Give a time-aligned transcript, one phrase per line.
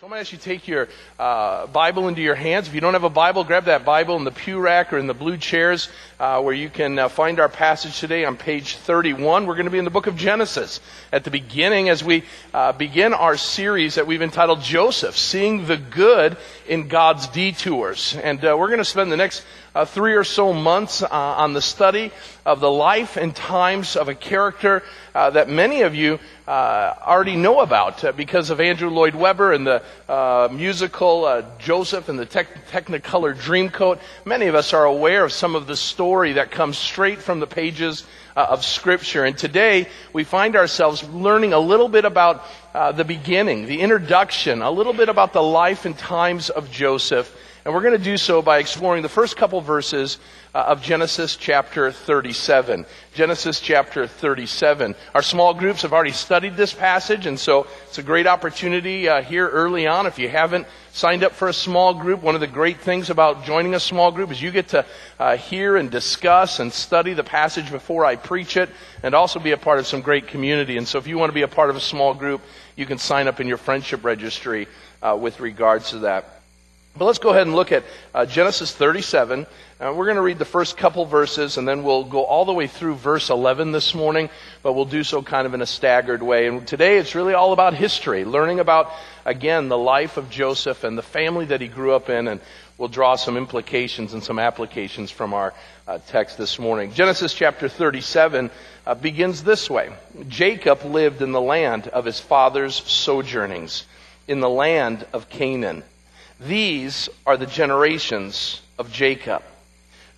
[0.00, 0.88] So I'm going to ask you to take your
[1.18, 2.66] uh, Bible into your hands.
[2.66, 5.06] If you don't have a Bible, grab that Bible in the pew rack or in
[5.06, 9.44] the blue chairs uh, where you can uh, find our passage today on page 31.
[9.44, 10.80] We're going to be in the book of Genesis
[11.12, 12.24] at the beginning as we
[12.54, 18.16] uh, begin our series that we've entitled Joseph, Seeing the Good in God's Detours.
[18.16, 19.44] And uh, we're going to spend the next
[19.74, 22.10] uh, three or so months uh, on the study
[22.44, 24.82] of the life and times of a character
[25.14, 29.52] uh, that many of you uh, already know about uh, because of Andrew Lloyd Webber
[29.52, 34.00] and the uh, musical Joseph and the tech- Technicolor Dreamcoat.
[34.24, 37.46] Many of us are aware of some of the story that comes straight from the
[37.46, 38.04] pages
[38.36, 39.24] of Scripture.
[39.24, 44.70] And today we find ourselves learning a little bit about the beginning, the introduction, a
[44.70, 48.40] little bit about the life and times of Joseph and we're going to do so
[48.40, 50.18] by exploring the first couple verses
[50.54, 52.86] uh, of Genesis chapter 37.
[53.12, 54.94] Genesis chapter 37.
[55.14, 59.22] Our small groups have already studied this passage, and so it's a great opportunity uh,
[59.22, 60.06] here early on.
[60.06, 63.44] If you haven't signed up for a small group, one of the great things about
[63.44, 64.86] joining a small group is you get to
[65.18, 68.70] uh, hear and discuss and study the passage before I preach it,
[69.02, 70.78] and also be a part of some great community.
[70.78, 72.40] And so if you want to be a part of a small group,
[72.74, 74.66] you can sign up in your friendship registry
[75.02, 76.39] with regards to that.
[76.96, 79.46] But let's go ahead and look at uh, Genesis 37.
[79.80, 82.52] Uh, we're going to read the first couple verses and then we'll go all the
[82.52, 84.28] way through verse 11 this morning,
[84.64, 86.48] but we'll do so kind of in a staggered way.
[86.48, 88.90] And today it's really all about history, learning about,
[89.24, 92.40] again, the life of Joseph and the family that he grew up in, and
[92.76, 95.54] we'll draw some implications and some applications from our
[95.86, 96.92] uh, text this morning.
[96.92, 98.50] Genesis chapter 37
[98.84, 99.90] uh, begins this way
[100.28, 103.86] Jacob lived in the land of his father's sojournings,
[104.26, 105.84] in the land of Canaan.
[106.40, 109.42] These are the generations of Jacob.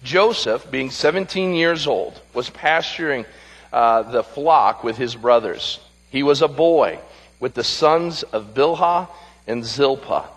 [0.05, 3.25] Joseph, being 17 years old, was pasturing
[3.73, 5.81] uh, the flock with his brothers.
[6.11, 6.99] He was a boy
[7.41, 9.09] with the sons of Bilhah
[9.49, 10.29] and Zilpah,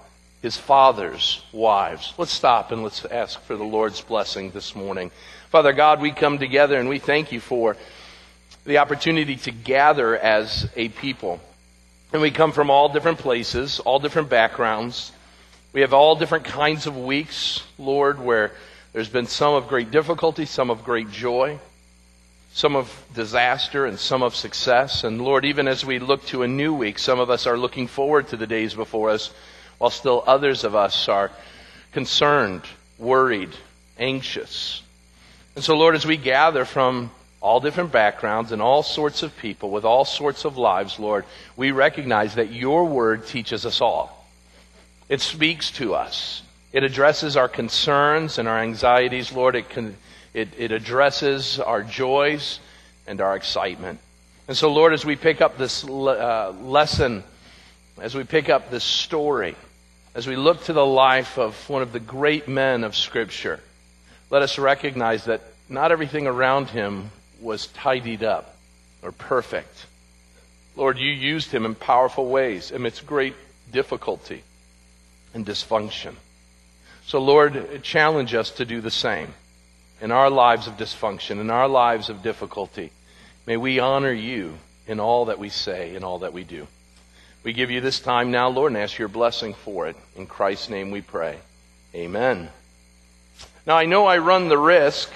[0.42, 2.14] his father's wives.
[2.18, 5.12] Let's stop and let's ask for the Lord's blessing this morning.
[5.50, 7.78] Father God, we come together and we thank you for
[8.66, 11.40] the opportunity to gather as a people.
[12.12, 15.12] And we come from all different places, all different backgrounds.
[15.76, 18.54] We have all different kinds of weeks, Lord, where
[18.94, 21.60] there's been some of great difficulty, some of great joy,
[22.54, 25.04] some of disaster, and some of success.
[25.04, 27.88] And Lord, even as we look to a new week, some of us are looking
[27.88, 29.34] forward to the days before us,
[29.78, 31.30] while still others of us are
[31.92, 32.62] concerned,
[32.98, 33.52] worried,
[34.00, 34.82] anxious.
[35.56, 37.12] And so, Lord, as we gather from
[37.42, 41.26] all different backgrounds and all sorts of people with all sorts of lives, Lord,
[41.58, 44.15] we recognize that your word teaches us all.
[45.08, 46.42] It speaks to us.
[46.74, 49.56] It addresses our concerns and our anxieties, Lord.
[49.56, 49.96] It, can,
[50.34, 52.60] it, it addresses our joys
[53.06, 54.00] and our excitement.
[54.48, 57.24] And so, Lord, as we pick up this uh, lesson,
[58.02, 59.56] as we pick up this story,
[60.16, 63.60] as we look to the life of one of the great men of Scripture,
[64.32, 68.58] let us recognize that not everything around him was tidied up
[69.04, 69.86] or perfect.
[70.76, 73.36] Lord, you used him in powerful ways amidst great
[73.72, 74.44] difficulty
[75.36, 76.16] and dysfunction.
[77.06, 79.36] So, Lord, challenge us to do the same
[80.02, 82.92] in our lives of dysfunction, in our lives of difficulty.
[83.46, 84.58] May we honor you
[84.88, 86.68] in all that we say, in all that we do.
[87.44, 89.96] We give you this time now, Lord, and ask your blessing for it.
[90.16, 91.38] In Christ's name we pray.
[91.94, 92.50] Amen.
[93.68, 95.12] Now, I know I run the risk,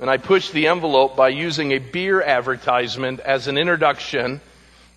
[0.00, 4.40] and I push the envelope by using a beer advertisement as an introduction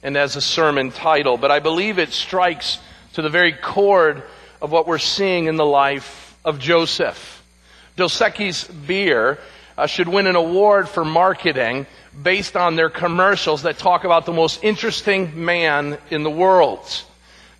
[0.01, 2.79] and as a sermon title, but I believe it strikes
[3.13, 4.23] to the very chord
[4.61, 7.43] of what we're seeing in the life of Joseph.
[7.95, 9.39] Dos Equis beer
[9.77, 11.85] uh, should win an award for marketing
[12.21, 17.03] based on their commercials that talk about the most interesting man in the world.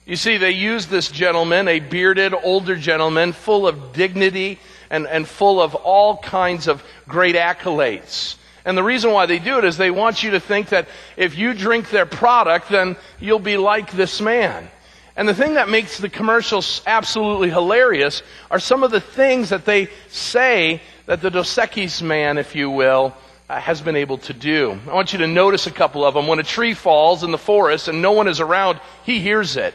[0.06, 5.28] You see, they use this gentleman, a bearded older gentleman, full of dignity and, and
[5.28, 8.36] full of all kinds of great accolades.
[8.66, 10.88] And the reason why they do it is they want you to think that
[11.18, 14.70] if you drink their product, then you'll be like this man.
[15.16, 19.66] And the thing that makes the commercials absolutely hilarious are some of the things that
[19.66, 23.14] they say that the Dos Equis man, if you will,
[23.50, 24.80] uh, has been able to do.
[24.88, 26.28] I want you to notice a couple of them.
[26.28, 29.74] When a tree falls in the forest and no one is around, he hears it.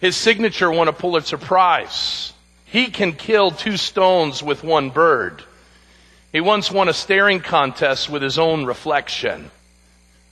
[0.00, 2.32] His signature won a Pulitzer Prize.
[2.64, 5.44] He can kill two stones with one bird.
[6.32, 9.50] He once won a staring contest with his own reflection.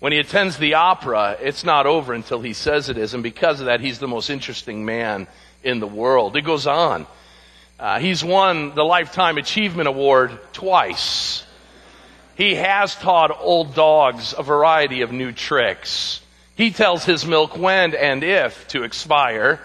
[0.03, 3.61] When he attends the opera, it's not over until he says it is, and because
[3.61, 5.29] of that, he's the most interesting man
[5.63, 6.35] in the world.
[6.35, 7.07] It goes on.
[7.79, 11.45] Uh, he's won the Lifetime Achievement Award twice.
[12.35, 16.21] He has taught old dogs a variety of new tricks.
[16.57, 19.61] He tells his milk when and if to expire.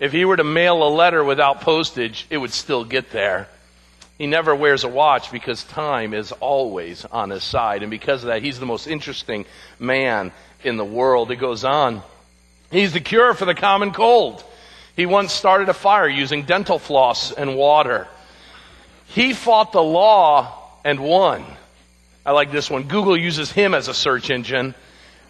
[0.00, 3.46] If he were to mail a letter without postage, it would still get there.
[4.22, 7.82] He never wears a watch because time is always on his side.
[7.82, 9.46] And because of that, he's the most interesting
[9.80, 10.30] man
[10.62, 11.32] in the world.
[11.32, 12.02] It goes on.
[12.70, 14.44] He's the cure for the common cold.
[14.94, 18.06] He once started a fire using dental floss and water.
[19.06, 21.44] He fought the law and won.
[22.24, 22.84] I like this one.
[22.84, 24.76] Google uses him as a search engine,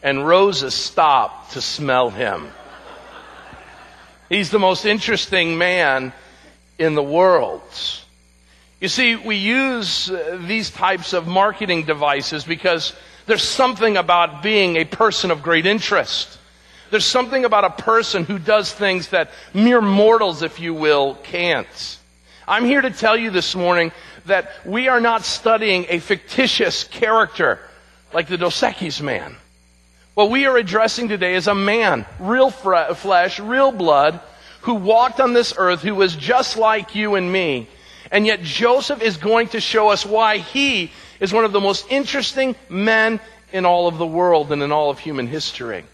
[0.03, 2.47] and roses stop to smell him.
[4.29, 6.13] He's the most interesting man
[6.79, 7.63] in the world.
[8.83, 12.93] You see, we use uh, these types of marketing devices because
[13.27, 16.37] there's something about being a person of great interest.
[16.91, 21.99] There's something about a person who does things that mere mortals, if you will, can't.
[22.49, 23.93] I'm here to tell you this morning
[24.27, 27.61] that we are not studying a fictitious character
[28.13, 29.37] like the Dos Equis man.
[30.15, 34.19] What we are addressing today is a man, real flesh, real blood,
[34.63, 37.69] who walked on this earth, who was just like you and me.
[38.13, 41.91] And yet Joseph is going to show us why he is one of the most
[41.91, 43.19] interesting men
[43.53, 45.85] in all of the world and in all of human history.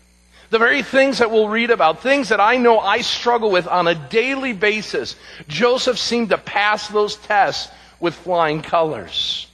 [0.51, 3.87] The very things that we'll read about, things that I know I struggle with on
[3.87, 5.15] a daily basis,
[5.47, 7.71] Joseph seemed to pass those tests
[8.01, 9.47] with flying colors.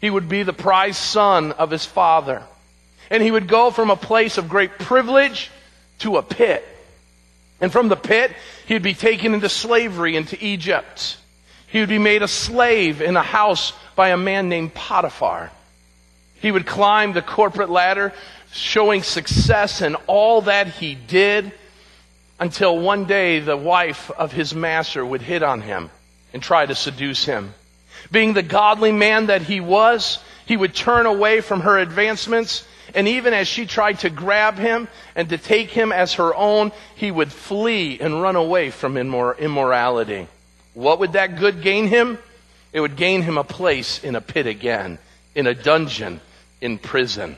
[0.00, 2.42] He would be the prized son of his father.
[3.08, 5.50] And he would go from a place of great privilege
[6.00, 6.66] to a pit.
[7.60, 8.32] And from the pit,
[8.66, 11.18] he'd be taken into slavery into Egypt.
[11.74, 15.50] He would be made a slave in a house by a man named Potiphar.
[16.36, 18.12] He would climb the corporate ladder
[18.52, 21.50] showing success in all that he did
[22.38, 25.90] until one day the wife of his master would hit on him
[26.32, 27.52] and try to seduce him.
[28.12, 33.08] Being the godly man that he was, he would turn away from her advancements, and
[33.08, 34.86] even as she tried to grab him
[35.16, 40.28] and to take him as her own, he would flee and run away from immorality.
[40.74, 42.18] What would that good gain him?
[42.72, 44.98] It would gain him a place in a pit again,
[45.34, 46.20] in a dungeon,
[46.60, 47.36] in prison.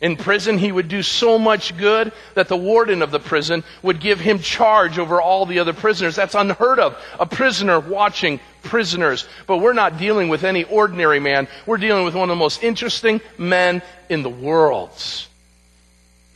[0.00, 4.00] In prison, he would do so much good that the warden of the prison would
[4.00, 6.14] give him charge over all the other prisoners.
[6.14, 6.96] That's unheard of.
[7.18, 9.26] A prisoner watching prisoners.
[9.48, 11.48] But we're not dealing with any ordinary man.
[11.66, 14.90] We're dealing with one of the most interesting men in the world.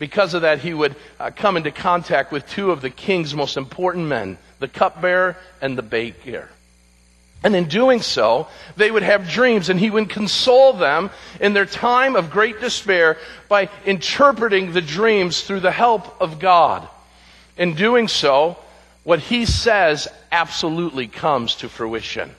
[0.00, 3.56] Because of that, he would uh, come into contact with two of the king's most
[3.56, 6.48] important men, the cupbearer and the baker.
[7.44, 11.10] And in doing so, they would have dreams, and he would console them
[11.40, 13.18] in their time of great despair
[13.48, 16.88] by interpreting the dreams through the help of God.
[17.58, 18.56] In doing so,
[19.02, 22.30] what he says absolutely comes to fruition.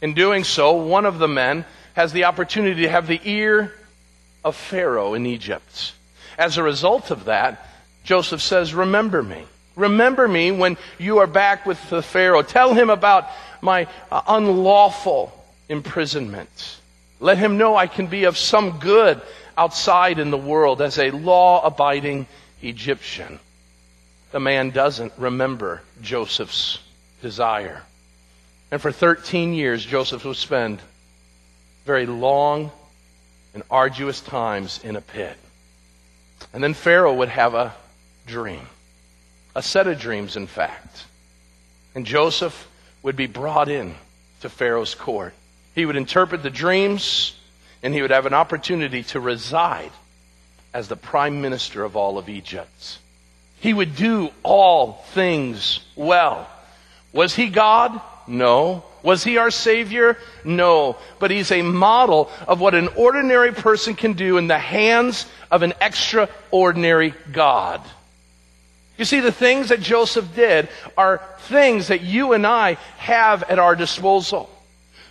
[0.00, 1.64] In doing so, one of the men
[1.94, 3.72] has the opportunity to have the ear
[4.44, 5.92] of Pharaoh in Egypt.
[6.36, 7.68] As a result of that,
[8.02, 9.44] Joseph says, Remember me.
[9.76, 12.42] Remember me when you are back with the Pharaoh.
[12.42, 13.28] Tell him about
[13.60, 15.32] my uh, unlawful
[15.68, 16.78] imprisonment.
[17.20, 19.20] Let him know I can be of some good
[19.56, 22.26] outside in the world as a law abiding
[22.62, 23.38] Egyptian.
[24.32, 26.78] The man doesn't remember Joseph's
[27.20, 27.82] desire.
[28.70, 30.80] And for 13 years, Joseph would spend
[31.84, 32.70] very long
[33.54, 35.36] and arduous times in a pit.
[36.52, 37.74] And then Pharaoh would have a
[38.26, 38.66] dream,
[39.54, 41.04] a set of dreams, in fact.
[41.94, 42.68] And Joseph
[43.02, 43.94] would be brought in
[44.40, 45.34] to Pharaoh's court.
[45.74, 47.36] He would interpret the dreams,
[47.82, 49.92] and he would have an opportunity to reside
[50.74, 52.98] as the prime minister of all of Egypt.
[53.60, 56.48] He would do all things well.
[57.12, 58.00] Was he God?
[58.26, 58.84] No.
[59.02, 60.16] Was he our Savior?
[60.44, 60.96] No.
[61.18, 65.62] But he's a model of what an ordinary person can do in the hands of
[65.62, 67.80] an extraordinary God.
[68.98, 73.58] You see, the things that Joseph did are things that you and I have at
[73.58, 74.50] our disposal.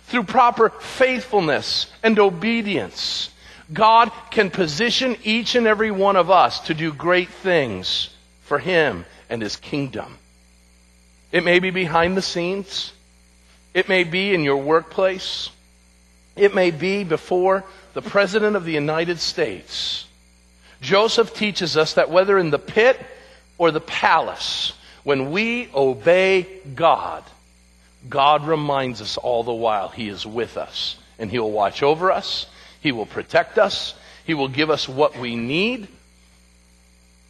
[0.06, 3.30] Through proper faithfulness and obedience,
[3.72, 8.10] God can position each and every one of us to do great things
[8.42, 10.18] for Him and His kingdom.
[11.32, 12.92] It may be behind the scenes.
[13.72, 15.50] It may be in your workplace.
[16.36, 20.06] It may be before the President of the United States.
[20.82, 23.00] Joseph teaches us that whether in the pit
[23.62, 24.72] or the palace,
[25.04, 27.22] when we obey God,
[28.08, 32.46] God reminds us all the while He is with us and He'll watch over us.
[32.80, 33.94] He will protect us.
[34.24, 35.86] He will give us what we need.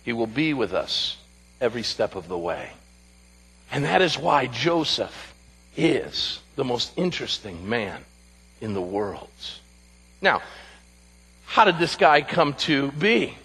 [0.05, 1.19] He will be with us
[1.61, 2.71] every step of the way.
[3.71, 5.35] And that is why Joseph
[5.77, 8.07] is the most interesting man
[8.59, 9.29] in the world.
[10.23, 10.41] Now,
[11.45, 13.37] how did this guy come to be?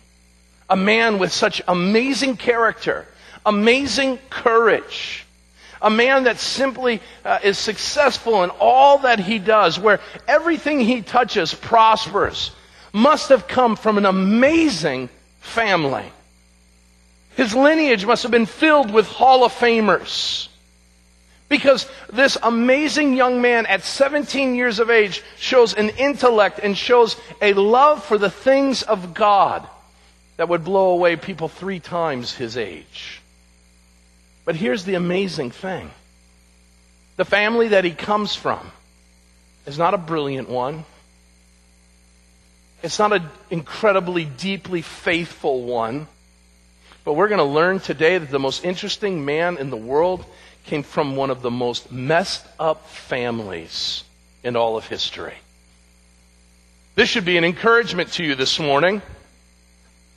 [0.69, 3.05] A man with such amazing character,
[3.45, 5.25] amazing courage.
[5.81, 11.01] A man that simply uh, is successful in all that he does, where everything he
[11.01, 12.51] touches prospers,
[12.91, 15.09] must have come from an amazing
[15.39, 16.11] family.
[17.35, 20.47] His lineage must have been filled with Hall of Famers.
[21.47, 27.15] Because this amazing young man at 17 years of age shows an intellect and shows
[27.41, 29.65] a love for the things of God
[30.37, 33.21] that would blow away people three times his age.
[34.45, 35.91] But here's the amazing thing
[37.17, 38.71] the family that he comes from
[39.65, 40.85] is not a brilliant one.
[42.83, 46.07] It's not an incredibly deeply faithful one.
[47.03, 50.23] But we're going to learn today that the most interesting man in the world
[50.65, 54.03] came from one of the most messed up families
[54.43, 55.35] in all of history.
[56.95, 59.01] This should be an encouragement to you this morning.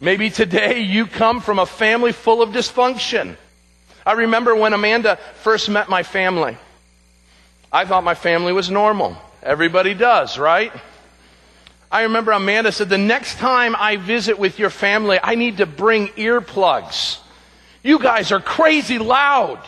[0.00, 3.36] Maybe today you come from a family full of dysfunction.
[4.06, 6.56] I remember when Amanda first met my family.
[7.70, 9.16] I thought my family was normal.
[9.42, 10.72] Everybody does, right?
[11.92, 15.66] I remember Amanda said, the next time I visit with your family, I need to
[15.66, 17.18] bring earplugs.
[17.82, 19.60] You guys are crazy loud.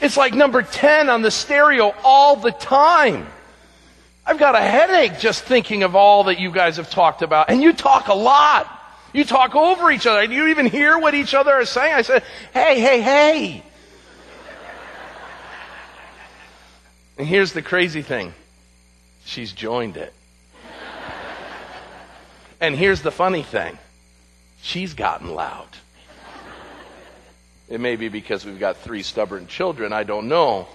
[0.00, 3.26] It's like number 10 on the stereo all the time.
[4.26, 7.50] I've got a headache just thinking of all that you guys have talked about.
[7.50, 8.70] And you talk a lot.
[9.12, 10.26] You talk over each other.
[10.26, 11.94] Do you even hear what each other are saying?
[11.94, 13.62] I said, hey, hey, hey.
[17.16, 18.32] And here's the crazy thing.
[19.24, 20.12] She's joined it.
[22.60, 23.78] And here's the funny thing.
[24.62, 25.68] She's gotten loud.
[27.68, 30.66] It may be because we've got three stubborn children, I don't know.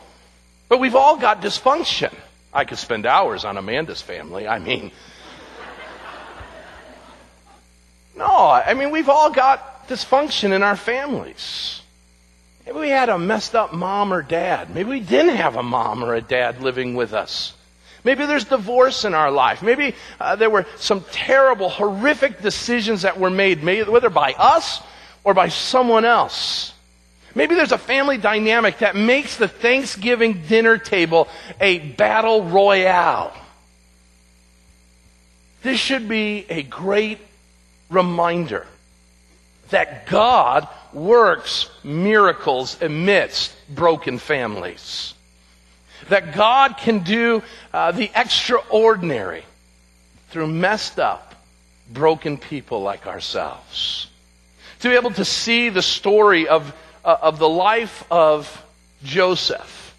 [0.70, 2.14] But we've all got dysfunction.
[2.54, 4.48] I could spend hours on Amanda's family.
[4.48, 4.92] I mean,
[8.16, 11.82] no, I mean, we've all got dysfunction in our families.
[12.66, 14.74] Maybe we had a messed up mom or dad.
[14.74, 17.54] Maybe we didn't have a mom or a dad living with us.
[18.04, 19.62] Maybe there's divorce in our life.
[19.62, 24.82] Maybe uh, there were some terrible, horrific decisions that were made, whether by us
[25.24, 26.74] or by someone else.
[27.40, 31.30] Maybe there's a family dynamic that makes the Thanksgiving dinner table
[31.62, 33.32] a battle royale.
[35.64, 37.20] This should be a great
[37.90, 38.68] reminder
[39.70, 45.14] that God works miracles amidst broken families.
[46.10, 47.42] That God can do
[47.74, 49.46] uh, the extraordinary
[50.32, 51.36] through messed up,
[51.90, 54.08] broken people like ourselves.
[54.82, 58.66] To be able to see the story of uh, of the life of
[59.04, 59.96] Joseph.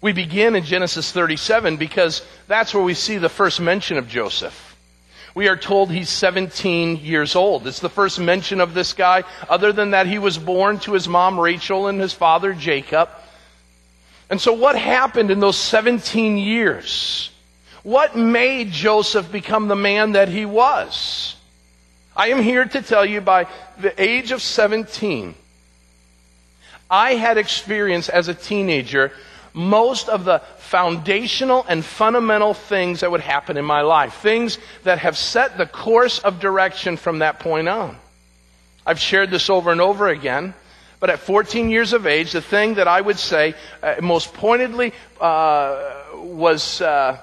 [0.00, 4.76] We begin in Genesis 37 because that's where we see the first mention of Joseph.
[5.34, 7.66] We are told he's 17 years old.
[7.66, 9.24] It's the first mention of this guy.
[9.48, 13.10] Other than that, he was born to his mom Rachel and his father Jacob.
[14.30, 17.30] And so what happened in those 17 years?
[17.82, 21.36] What made Joseph become the man that he was?
[22.16, 23.46] I am here to tell you by
[23.78, 25.34] the age of 17,
[26.90, 29.12] I had experienced as a teenager
[29.52, 34.14] most of the foundational and fundamental things that would happen in my life.
[34.14, 37.96] Things that have set the course of direction from that point on.
[38.84, 40.54] I've shared this over and over again.
[41.00, 44.92] But at 14 years of age, the thing that I would say uh, most pointedly
[45.20, 47.18] uh, was uh,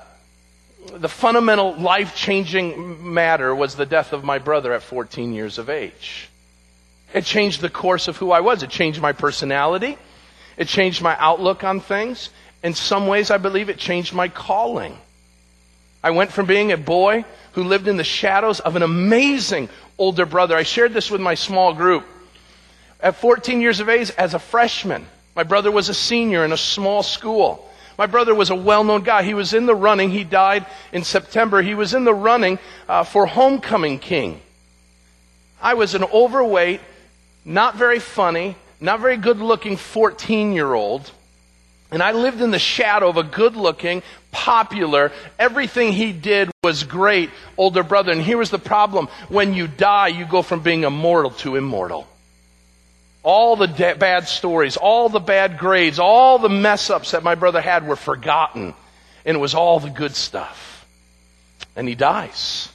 [0.94, 5.70] the fundamental life changing matter was the death of my brother at 14 years of
[5.70, 6.30] age.
[7.14, 8.64] It changed the course of who I was.
[8.64, 9.98] It changed my personality.
[10.58, 12.30] It changed my outlook on things.
[12.64, 14.98] In some ways, I believe it changed my calling.
[16.04, 20.26] I went from being a boy who lived in the shadows of an amazing older
[20.26, 20.56] brother.
[20.56, 22.04] I shared this with my small group.
[23.00, 25.06] At 14 years of age, as a freshman,
[25.36, 27.70] my brother was a senior in a small school.
[27.98, 29.24] My brother was a well-known guy.
[29.24, 30.10] He was in the running.
[30.10, 31.62] He died in September.
[31.62, 34.42] He was in the running uh, for homecoming king.
[35.62, 36.82] I was an overweight,
[37.46, 41.12] not very funny, not very good looking 14 year old.
[41.92, 46.84] And I lived in the shadow of a good looking, popular, everything he did was
[46.84, 48.12] great older brother.
[48.12, 49.08] And here was the problem.
[49.30, 52.08] When you die, you go from being immortal to immortal.
[53.22, 57.36] All the de- bad stories, all the bad grades, all the mess ups that my
[57.36, 58.74] brother had were forgotten.
[59.24, 60.86] And it was all the good stuff.
[61.76, 62.70] And he dies.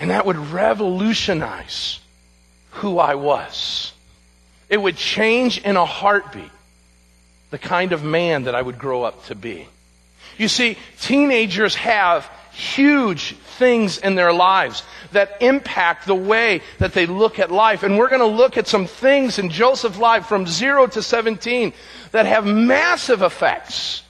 [0.00, 2.00] And that would revolutionize
[2.74, 3.92] who I was.
[4.68, 6.50] It would change in a heartbeat
[7.50, 9.68] the kind of man that I would grow up to be.
[10.38, 17.06] You see, teenagers have huge things in their lives that impact the way that they
[17.06, 17.82] look at life.
[17.82, 21.72] And we're going to look at some things in Joseph's life from 0 to 17
[22.12, 24.02] that have massive effects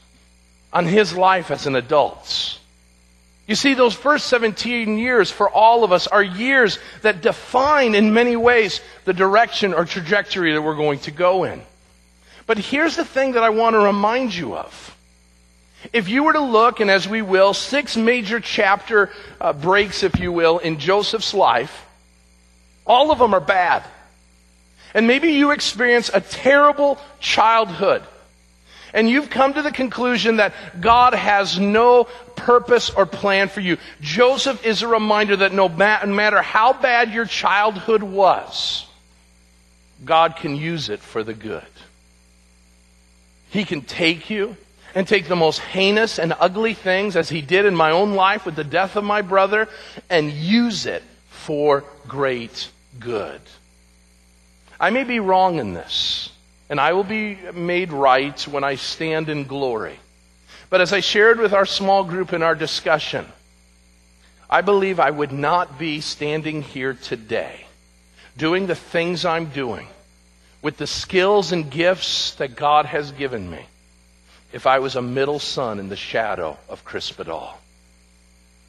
[0.73, 2.59] on his life as an adult.
[3.47, 8.15] You see, those first 17 years for all of us are years that define in
[8.15, 11.61] many ways the direction or trajectory that we're going to go in.
[12.47, 14.97] But here's the thing that I want to remind you of.
[15.93, 20.19] If you were to look, and as we will, six major chapter uh, breaks, if
[20.19, 21.85] you will, in Joseph's life,
[22.87, 23.85] all of them are bad.
[24.95, 28.03] And maybe you experience a terrible childhood.
[28.95, 32.05] And you've come to the conclusion that God has no
[32.37, 33.77] purpose or plan for you.
[34.01, 38.87] Joseph is a reminder that no matter how bad your childhood was,
[40.05, 41.67] God can use it for the good.
[43.51, 44.57] He can take you
[44.95, 48.47] and take the most heinous and ugly things, as he did in my own life
[48.47, 49.69] with the death of my brother,
[50.09, 52.71] and use it for great
[53.01, 53.41] good.
[54.79, 56.31] I may be wrong in this,
[56.69, 59.99] and I will be made right when I stand in glory.
[60.71, 63.27] But as I shared with our small group in our discussion,
[64.49, 67.67] I believe I would not be standing here today
[68.37, 69.87] doing the things I'm doing
[70.63, 73.61] with the skills and gifts that God has given me
[74.53, 77.55] if I was a middle son in the shadow of Crispidal.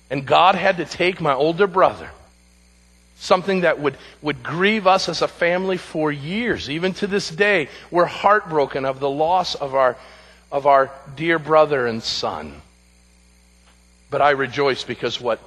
[0.09, 2.09] And God had to take my older brother,
[3.17, 6.69] something that would, would grieve us as a family for years.
[6.69, 9.95] Even to this day, we're heartbroken of the loss of our,
[10.51, 12.62] of our dear brother and son.
[14.10, 15.39] But I rejoice because what,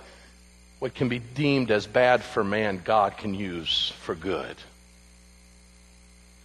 [0.78, 4.56] what can be deemed as bad for man, God can use for good.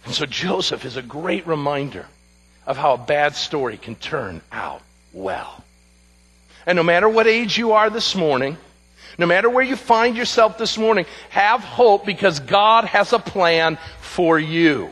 [0.04, 2.06] And so Joseph is a great reminder
[2.66, 5.64] of how a bad story can turn out well.
[6.66, 8.56] And no matter what age you are this morning,
[9.18, 13.78] no matter where you find yourself this morning, have hope because God has a plan
[14.00, 14.90] for you.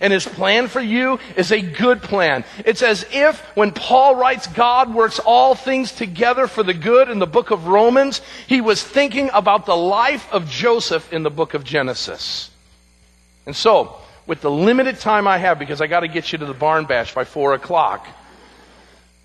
[0.00, 2.44] And his plan for you is a good plan.
[2.64, 7.18] It's as if when Paul writes God works all things together for the good in
[7.18, 11.52] the book of Romans, he was thinking about the life of Joseph in the book
[11.52, 12.50] of Genesis.
[13.44, 13.96] And so,
[14.26, 16.86] with the limited time I have, because I got to get you to the barn
[16.86, 18.06] bash by four o'clock,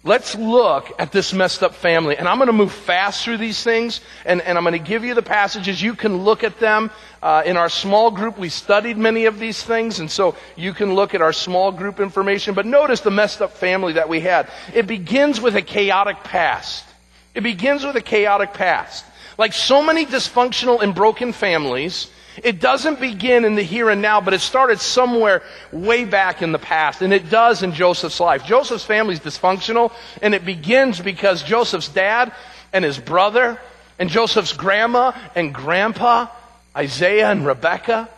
[0.06, 2.16] let's look at this messed up family.
[2.16, 5.04] And I'm going to move fast through these things, and, and I'm going to give
[5.04, 5.82] you the passages.
[5.82, 6.92] You can look at them.
[7.22, 10.94] Uh, in our small group, we studied many of these things, and so you can
[10.94, 12.54] look at our small group information.
[12.54, 14.48] But notice the messed up family that we had.
[14.74, 16.86] It begins with a chaotic past.
[17.34, 19.04] It begins with a chaotic past.
[19.40, 22.10] Like so many dysfunctional and broken families,
[22.44, 26.52] it doesn't begin in the here and now, but it started somewhere way back in
[26.52, 27.02] the past.
[27.02, 28.46] And it does in Joseph's life.
[28.46, 32.34] Joseph's family is dysfunctional, and it begins because Joseph's dad
[32.74, 33.60] and his brother,
[33.98, 36.28] and Joseph's grandma and grandpa,
[36.76, 38.10] Isaiah and Rebekah,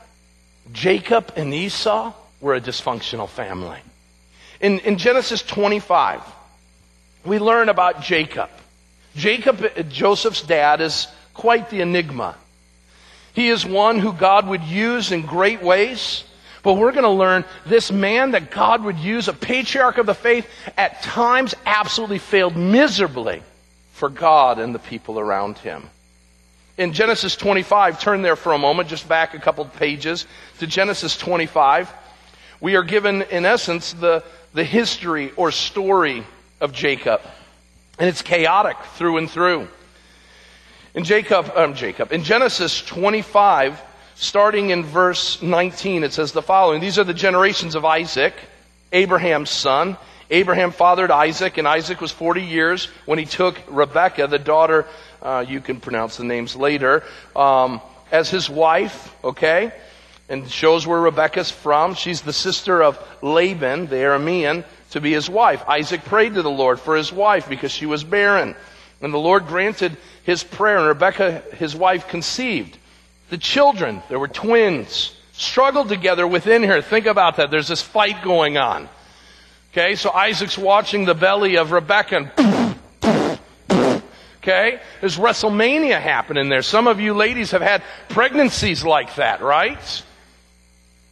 [0.74, 3.80] Jacob and Esau, were a dysfunctional family.
[4.60, 6.22] In, in Genesis 25,
[7.26, 8.50] we learn about Jacob.
[9.16, 12.36] Jacob, Joseph's dad, is quite the enigma.
[13.38, 16.24] He is one who God would use in great ways.
[16.64, 20.16] But we're going to learn this man that God would use, a patriarch of the
[20.16, 23.44] faith, at times absolutely failed miserably
[23.92, 25.88] for God and the people around him.
[26.80, 30.26] In Genesis 25, turn there for a moment, just back a couple pages
[30.58, 31.94] to Genesis 25.
[32.60, 34.24] We are given, in essence, the,
[34.56, 36.24] the history or story
[36.60, 37.22] of Jacob.
[38.00, 39.68] And it's chaotic through and through.
[40.98, 43.80] In Jacob, um, Jacob, in Genesis 25,
[44.16, 46.82] starting in verse 19, it says the following.
[46.82, 48.34] These are the generations of Isaac,
[48.92, 49.96] Abraham's son.
[50.32, 54.88] Abraham fathered Isaac, and Isaac was 40 years when he took Rebekah, the daughter,
[55.22, 57.04] uh, you can pronounce the names later,
[57.36, 57.80] um,
[58.12, 59.72] as his wife, okay?
[60.30, 61.94] And shows where Rebekah's from.
[61.94, 65.64] She's the sister of Laban, the Aramean, to be his wife.
[65.70, 68.56] Isaac prayed to the Lord for his wife because she was barren.
[69.02, 72.78] And the Lord granted his prayer, and Rebekah, his wife, conceived.
[73.30, 76.82] The children, there were twins, struggled together within her.
[76.82, 77.52] Think about that.
[77.52, 78.90] There's this fight going on.
[79.72, 82.58] Okay, so Isaac's watching the belly of Rebekah and
[84.48, 84.80] Okay?
[85.02, 86.62] There's WrestleMania happening there.
[86.62, 90.04] Some of you ladies have had pregnancies like that, right?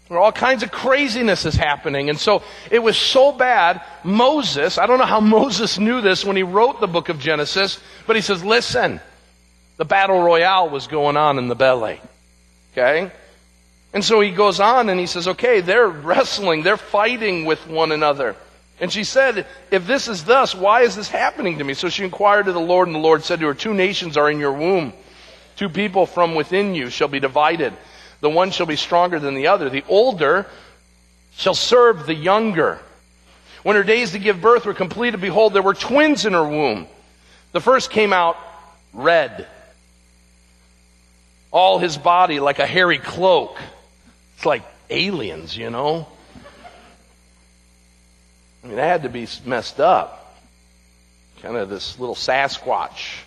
[0.07, 2.09] Where all kinds of craziness is happening.
[2.09, 6.35] And so it was so bad, Moses, I don't know how Moses knew this when
[6.35, 9.01] he wrote the book of Genesis, but he says, listen,
[9.77, 11.99] the battle royale was going on in the belly.
[12.73, 13.11] Okay?
[13.93, 17.91] And so he goes on and he says, okay, they're wrestling, they're fighting with one
[17.91, 18.35] another.
[18.79, 21.73] And she said, If this is thus, why is this happening to me?
[21.73, 24.29] So she inquired of the Lord, and the Lord said to her, Two nations are
[24.29, 24.93] in your womb.
[25.55, 27.73] Two people from within you shall be divided.
[28.21, 29.69] The one shall be stronger than the other.
[29.69, 30.47] The older
[31.35, 32.79] shall serve the younger.
[33.63, 36.87] When her days to give birth were completed, behold, there were twins in her womb.
[37.51, 38.37] The first came out
[38.93, 39.47] red.
[41.51, 43.57] All his body like a hairy cloak.
[44.35, 46.07] It's like aliens, you know?
[48.63, 50.35] I mean, that had to be messed up.
[51.41, 53.24] Kind of this little Sasquatch.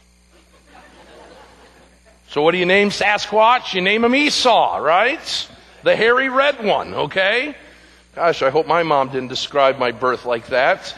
[2.29, 3.73] So what do you name Sasquatch?
[3.73, 5.49] You name him Esau, right?
[5.83, 7.57] The hairy red one, okay?
[8.14, 10.95] Gosh, I hope my mom didn't describe my birth like that.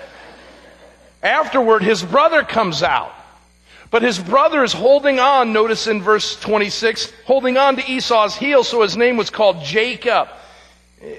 [1.23, 3.14] Afterward, his brother comes out.
[3.90, 8.64] But his brother is holding on, notice in verse 26, holding on to Esau's heel,
[8.64, 10.29] so his name was called Jacob.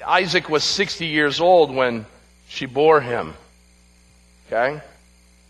[0.06, 2.06] Isaac was 60 years old when
[2.48, 3.34] she bore him.
[4.48, 4.82] Okay?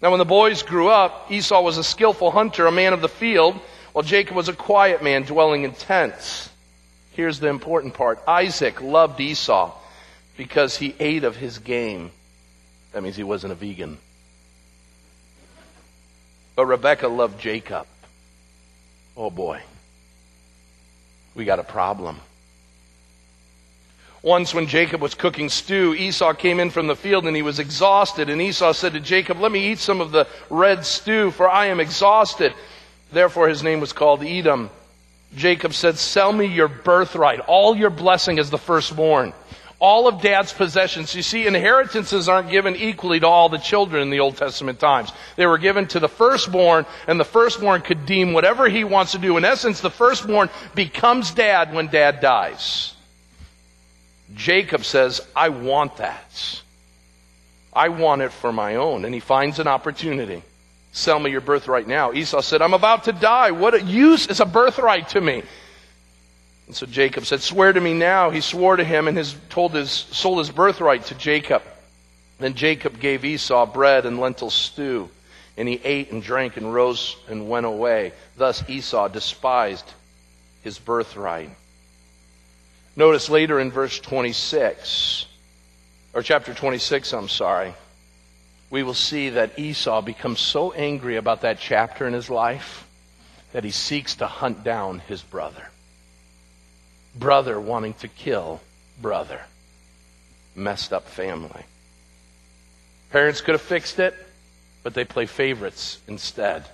[0.01, 3.09] Now, when the boys grew up, Esau was a skillful hunter, a man of the
[3.09, 3.59] field,
[3.93, 6.49] while Jacob was a quiet man dwelling in tents.
[7.11, 9.73] Here's the important part Isaac loved Esau
[10.37, 12.11] because he ate of his game.
[12.93, 13.97] That means he wasn't a vegan.
[16.55, 17.87] But Rebecca loved Jacob.
[19.15, 19.61] Oh boy.
[21.35, 22.19] We got a problem.
[24.23, 27.57] Once when Jacob was cooking stew, Esau came in from the field and he was
[27.57, 28.29] exhausted.
[28.29, 31.67] And Esau said to Jacob, Let me eat some of the red stew, for I
[31.67, 32.53] am exhausted.
[33.11, 34.69] Therefore his name was called Edom.
[35.35, 39.33] Jacob said, Sell me your birthright, all your blessing as the firstborn
[39.81, 41.13] all of dad's possessions.
[41.15, 45.11] You see, inheritances aren't given equally to all the children in the Old Testament times.
[45.35, 49.17] They were given to the firstborn, and the firstborn could deem whatever he wants to
[49.17, 49.37] do.
[49.37, 52.93] In essence, the firstborn becomes dad when dad dies.
[54.35, 56.61] Jacob says, I want that.
[57.73, 59.03] I want it for my own.
[59.03, 60.43] And he finds an opportunity.
[60.91, 62.11] Sell me your birthright now.
[62.11, 63.51] Esau said, I'm about to die.
[63.51, 65.43] What use is a birthright to me?
[66.67, 68.29] And so Jacob said, Swear to me now.
[68.29, 71.63] He swore to him and his, told his, sold his birthright to Jacob.
[72.39, 75.09] Then Jacob gave Esau bread and lentil stew,
[75.57, 78.13] and he ate and drank and rose and went away.
[78.35, 79.85] Thus Esau despised
[80.63, 81.51] his birthright.
[82.95, 85.25] Notice later in verse 26,
[86.13, 87.73] or chapter 26, I'm sorry,
[88.71, 92.87] we will see that Esau becomes so angry about that chapter in his life
[93.53, 95.67] that he seeks to hunt down his brother
[97.15, 98.61] brother wanting to kill
[99.01, 99.41] brother.
[100.55, 101.63] Messed up family.
[103.11, 104.15] Parents could have fixed it,
[104.83, 106.65] but they play favorites instead.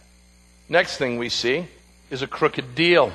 [0.69, 1.67] Next thing we see
[2.09, 3.11] is a crooked deal.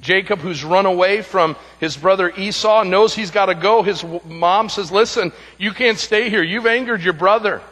[0.00, 3.82] Jacob, who's run away from his brother Esau, knows he's got to go.
[3.82, 6.42] His mom says, Listen, you can't stay here.
[6.42, 7.62] You've angered your brother.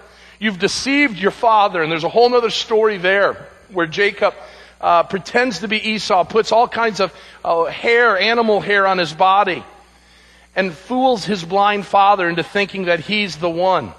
[0.43, 1.85] You've deceived your father.
[1.85, 3.35] And there's a whole other story there
[3.71, 4.35] where Jacob
[4.81, 9.13] uh, pretends to be Esau, puts all kinds of uh, hair, animal hair on his
[9.13, 9.63] body,
[10.57, 13.93] and fools his blind father into thinking that he's the one.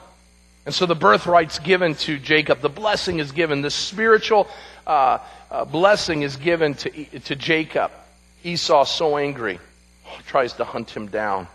[0.66, 2.60] And so the birthright's given to Jacob.
[2.60, 3.62] The blessing is given.
[3.62, 4.50] The spiritual
[4.86, 7.90] uh, uh blessing is given to, to Jacob.
[8.44, 9.62] Esau, so angry,
[10.28, 11.48] tries to hunt him down.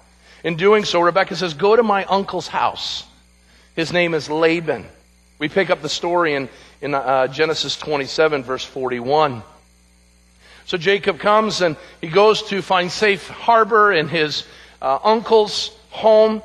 [0.45, 3.05] In doing so, Rebecca says, Go to my uncle's house.
[3.79, 4.85] His name is Laban.
[5.39, 6.49] We pick up the story in,
[6.81, 9.45] in uh, Genesis 27, verse 41.
[10.67, 14.45] So Jacob comes and he goes to find safe harbor in his
[14.83, 16.43] uh, uncle's home.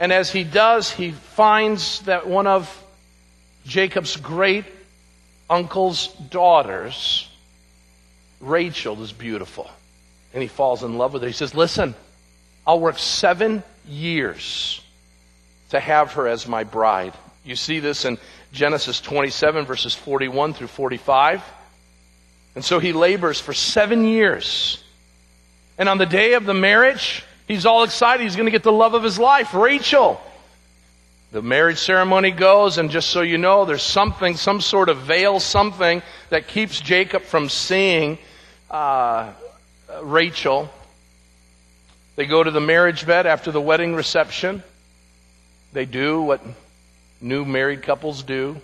[0.00, 2.84] And as he does, he finds that one of
[3.64, 4.64] Jacob's great
[5.48, 7.30] uncle's daughters,
[8.40, 9.70] Rachel, is beautiful.
[10.34, 11.28] And he falls in love with her.
[11.28, 11.94] He says, Listen,
[12.66, 14.81] I'll work seven years
[15.72, 17.14] to have her as my bride.
[17.44, 18.18] You see this in
[18.52, 21.42] Genesis 27, verses 41 through 45.
[22.54, 24.84] And so he labors for seven years.
[25.78, 28.22] And on the day of the marriage, he's all excited.
[28.22, 30.20] He's going to get the love of his life, Rachel.
[31.32, 35.40] The marriage ceremony goes, and just so you know, there's something, some sort of veil,
[35.40, 38.18] something that keeps Jacob from seeing
[38.70, 39.32] uh,
[40.02, 40.68] Rachel.
[42.16, 44.62] They go to the marriage bed after the wedding reception.
[45.72, 46.42] They do what
[47.20, 48.60] new married couples do.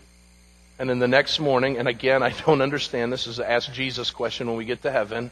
[0.78, 4.10] And then the next morning, and again, I don't understand this is the ask Jesus
[4.10, 5.30] question when we get to heaven.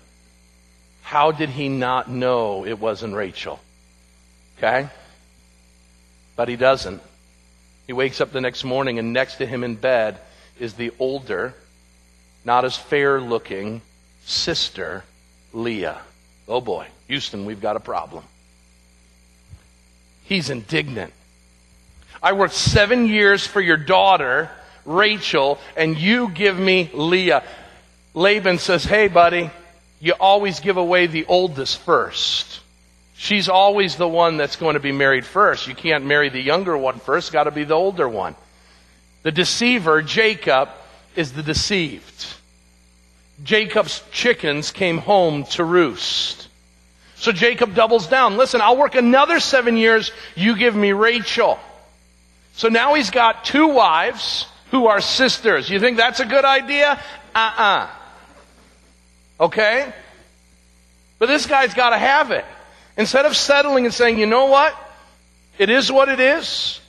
[1.03, 3.61] How did he not know it wasn't Rachel?
[4.59, 4.89] Okay?
[6.35, 7.01] But he doesn't.
[7.87, 10.19] He wakes up the next morning and next to him in bed
[10.59, 11.55] is the older,
[12.45, 13.83] not as fair looking
[14.25, 15.05] sister,
[15.53, 16.01] Leah.
[16.49, 18.25] Oh boy, Houston, we've got a problem.
[20.25, 21.13] He's indignant.
[22.27, 24.51] I worked seven years for your daughter,
[24.85, 27.45] Rachel, and you give me Leah.
[28.15, 29.49] Laban says, Hey, buddy,
[30.01, 32.59] you always give away the oldest first.
[33.17, 35.69] She's always the one that's going to be married first.
[35.69, 38.35] You can't marry the younger one first, got to be the older one.
[39.23, 40.69] The deceiver, Jacob,
[41.15, 42.27] is the deceived.
[43.45, 46.49] Jacob's chickens came home to roost.
[47.15, 48.37] So Jacob doubles down.
[48.37, 50.11] Listen, I'll work another seven years.
[50.35, 51.61] You give me Rachel.
[52.57, 55.69] So now he's got two wives who are sisters.
[55.69, 56.99] You think that's a good idea?
[57.35, 57.91] Uh-uh.
[59.39, 59.93] Okay?
[61.19, 62.47] But this guy's got to have it.
[62.97, 64.75] Instead of settling and saying, you know what?
[65.59, 66.81] It is what it is.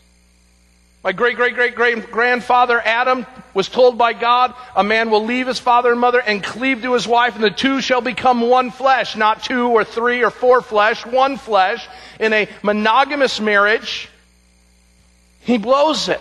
[1.04, 5.48] My great, great, great, great grandfather Adam was told by God, a man will leave
[5.48, 8.72] his father and mother and cleave to his wife, and the two shall become one
[8.72, 11.86] flesh, not two or three or four flesh, one flesh.
[12.22, 14.10] In a monogamous marriage,
[15.48, 16.20] he blows it.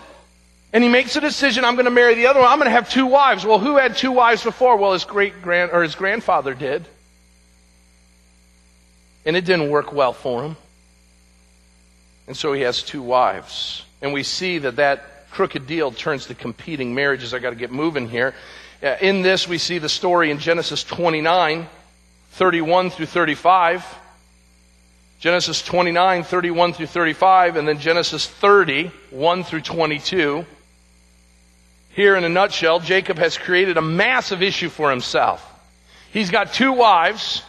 [0.72, 2.48] And he makes a decision, I'm going to marry the other one.
[2.48, 3.44] I'm going to have two wives.
[3.44, 4.76] Well, who had two wives before?
[4.76, 6.86] Well, his great grand, or his grandfather did.
[9.24, 10.56] And it didn't work well for him.
[12.28, 13.84] And so he has two wives.
[14.00, 17.34] And we see that that crooked deal turns to competing marriages.
[17.34, 18.32] I got to get moving here.
[18.80, 21.66] Uh, in this, we see the story in Genesis 29,
[22.30, 23.84] 31 through 35.
[25.18, 30.44] Genesis 29, 31 through 35, and then Genesis 30, 1 through 22.
[31.90, 35.42] Here, in a nutshell, Jacob has created a massive issue for himself.
[36.12, 37.42] He's got two wives,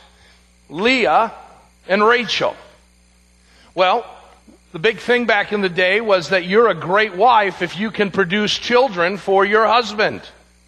[0.69, 1.33] Leah
[1.87, 2.55] and Rachel.
[3.75, 4.05] Well,
[4.71, 7.91] the big thing back in the day was that you're a great wife if you
[7.91, 10.21] can produce children for your husband.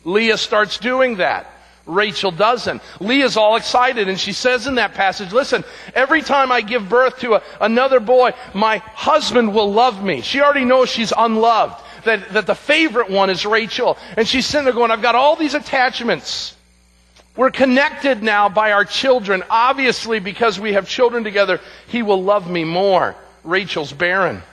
[0.03, 1.47] Leah starts doing that.
[1.89, 2.82] Rachel doesn't.
[2.99, 7.19] Leah's all excited and she says in that passage, listen, every time I give birth
[7.19, 10.21] to a, another boy, my husband will love me.
[10.21, 11.84] She already knows she's unloved.
[12.06, 13.97] That, that the favorite one is Rachel.
[14.15, 16.56] And she's sitting there going, I've got all these attachments.
[17.36, 19.43] We're connected now by our children.
[19.49, 23.15] Obviously, because we have children together, he will love me more.
[23.43, 24.43] Rachel's barren.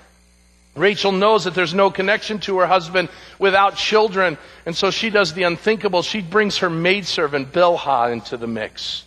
[0.76, 3.08] Rachel knows that there's no connection to her husband
[3.38, 4.36] without children,
[4.66, 6.02] and so she does the unthinkable.
[6.02, 9.04] She brings her maidservant Bilhah into the mix.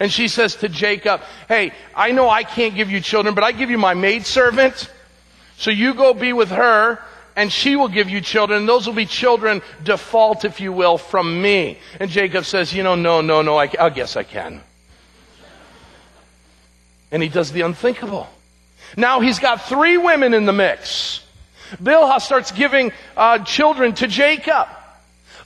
[0.00, 3.52] And she says to Jacob, Hey, I know I can't give you children, but I
[3.52, 4.90] give you my maidservant.
[5.56, 7.00] So you go be with her,
[7.36, 10.98] and she will give you children, and those will be children default, if you will,
[10.98, 11.78] from me.
[12.00, 14.62] And Jacob says, you know, no, no, no, I, I guess I can.
[17.12, 18.28] And he does the unthinkable.
[18.96, 21.24] Now he's got three women in the mix.
[21.82, 24.68] Bilhah starts giving uh, children to Jacob.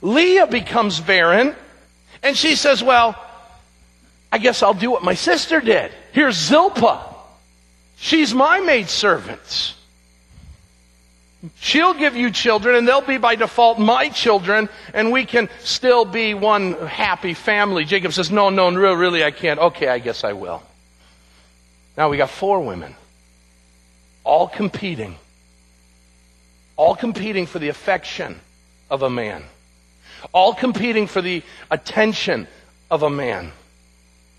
[0.01, 1.55] Leah becomes barren,
[2.23, 3.15] and she says, well,
[4.31, 5.91] I guess I'll do what my sister did.
[6.11, 7.05] Here's Zilpah.
[7.97, 9.75] She's my maidservant.
[11.55, 16.03] She'll give you children, and they'll be by default my children, and we can still
[16.03, 17.85] be one happy family.
[17.85, 19.59] Jacob says, No, no, no, really, I can't.
[19.59, 20.61] Okay, I guess I will.
[21.97, 22.93] Now we got four women,
[24.29, 25.15] all competing,
[26.75, 28.39] all competing for the affection
[28.87, 29.43] of a man,
[30.31, 32.47] all competing for the attention
[32.91, 33.51] of a man.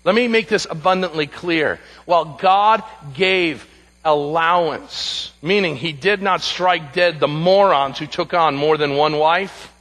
[0.05, 1.77] Let me make this abundantly clear.
[2.05, 3.67] While God gave
[4.05, 9.17] allowance, meaning he did not strike dead the morons who took on more than one
[9.17, 9.73] wife.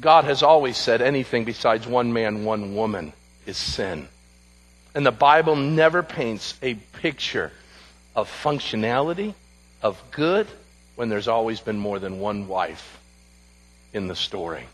[0.00, 3.12] God has always said anything besides one man, one woman
[3.46, 4.08] is sin.
[4.92, 7.52] And the Bible never paints a picture
[8.14, 9.34] of functionality,
[9.82, 10.46] of good,
[10.96, 12.98] when there's always been more than one wife
[13.92, 14.66] in the story.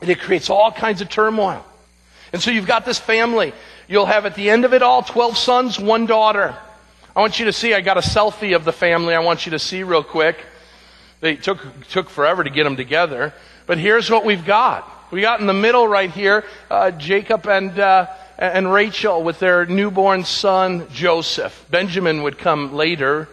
[0.00, 1.64] And it creates all kinds of turmoil.
[2.32, 3.52] And so you've got this family.
[3.88, 6.56] You'll have at the end of it all 12 sons, one daughter.
[7.14, 9.50] I want you to see, I got a selfie of the family I want you
[9.50, 10.38] to see real quick.
[11.20, 13.32] They took, took forever to get them together.
[13.66, 14.92] But here's what we've got.
[15.10, 19.64] We got in the middle right here, uh, Jacob and, uh, and Rachel with their
[19.66, 21.66] newborn son, Joseph.
[21.70, 23.28] Benjamin would come later.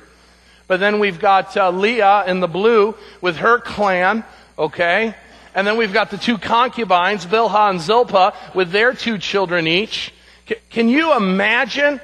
[0.67, 4.23] But then we've got uh, Leah in the blue with her clan,
[4.57, 5.13] okay?
[5.53, 10.13] And then we've got the two concubines, Bilhah and Zilpah, with their two children each.
[10.47, 11.99] C- can you imagine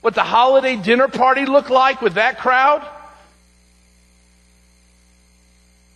[0.00, 2.86] what the holiday dinner party looked like with that crowd?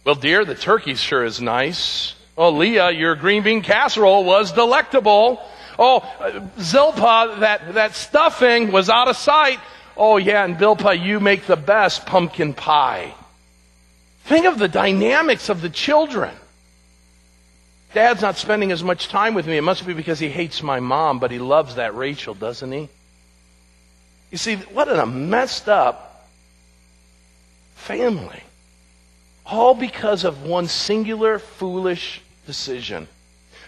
[0.05, 2.15] Well, dear, the turkey sure is nice.
[2.37, 5.41] Oh, Leah, your green bean casserole was delectable.
[5.79, 9.59] Oh, uh, Zilpah, that, that stuffing was out of sight.
[9.97, 13.15] Oh, yeah, and Bilpah, you make the best pumpkin pie.
[14.25, 16.35] Think of the dynamics of the children.
[17.95, 19.59] Dad's not spending as much time with me.
[19.59, 22.89] It must be because he hates my mom, but he loves that Rachel, doesn't he?
[24.31, 26.29] You see, what a messed up
[27.75, 28.43] family.
[29.45, 33.09] All because of one singular foolish decision.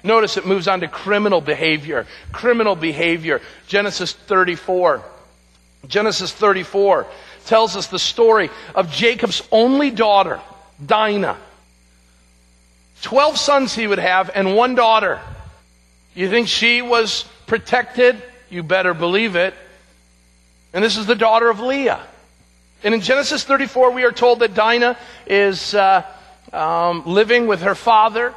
[0.04, 2.06] Notice it moves on to criminal behavior.
[2.30, 3.40] Criminal behavior.
[3.66, 5.02] Genesis 34.
[5.88, 7.06] Genesis 34
[7.46, 10.40] tells us the story of Jacob's only daughter,
[10.84, 11.36] Dinah.
[13.02, 15.20] Twelve sons he would have and one daughter.
[16.14, 18.22] You think she was protected?
[18.48, 19.52] You better believe it.
[20.72, 22.00] And this is the daughter of Leah.
[22.82, 26.02] And in Genesis 34, we are told that Dinah is uh,
[26.52, 28.34] um, living with her father,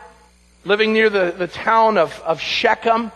[0.67, 3.10] living near the, the town of, of Shechem,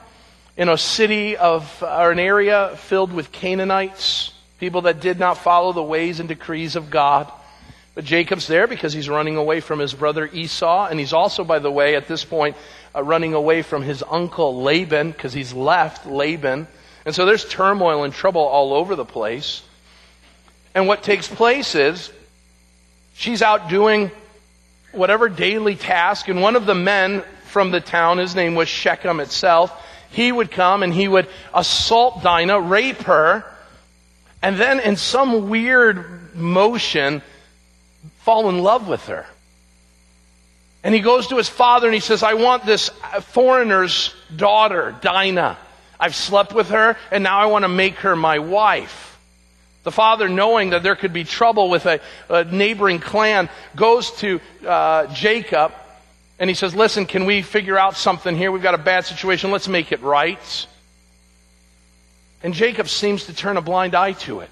[0.55, 5.73] in a city of, or an area filled with Canaanites, people that did not follow
[5.73, 7.29] the ways and decrees of God.
[7.93, 11.59] But Jacob's there because he's running away from his brother Esau, and he's also, by
[11.59, 12.55] the way, at this point,
[12.95, 16.67] uh, running away from his uncle Laban because he's left Laban.
[17.05, 19.61] And so there's turmoil and trouble all over the place.
[20.73, 22.13] And what takes place is
[23.13, 24.09] she's out doing
[24.93, 29.19] whatever daily task, and one of the men from the town, his name was Shechem
[29.19, 29.71] itself,
[30.11, 33.45] he would come and he would assault Dinah, rape her,
[34.41, 37.21] and then in some weird motion,
[38.19, 39.25] fall in love with her.
[40.83, 42.89] And he goes to his father and he says, I want this
[43.21, 45.57] foreigner's daughter, Dinah.
[45.99, 49.19] I've slept with her and now I want to make her my wife.
[49.83, 54.39] The father, knowing that there could be trouble with a, a neighboring clan, goes to
[54.65, 55.73] uh, Jacob
[56.41, 58.51] and he says, Listen, can we figure out something here?
[58.51, 59.51] We've got a bad situation.
[59.51, 60.67] Let's make it right.
[62.41, 64.49] And Jacob seems to turn a blind eye to it.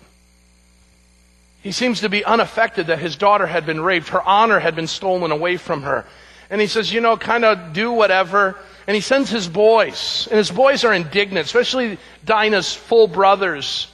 [1.64, 4.10] He seems to be unaffected that his daughter had been raped.
[4.10, 6.06] Her honor had been stolen away from her.
[6.52, 8.56] And he says, you know, kind of do whatever.
[8.86, 10.28] And he sends his boys.
[10.30, 13.92] And his boys are indignant, especially Dinah's full brothers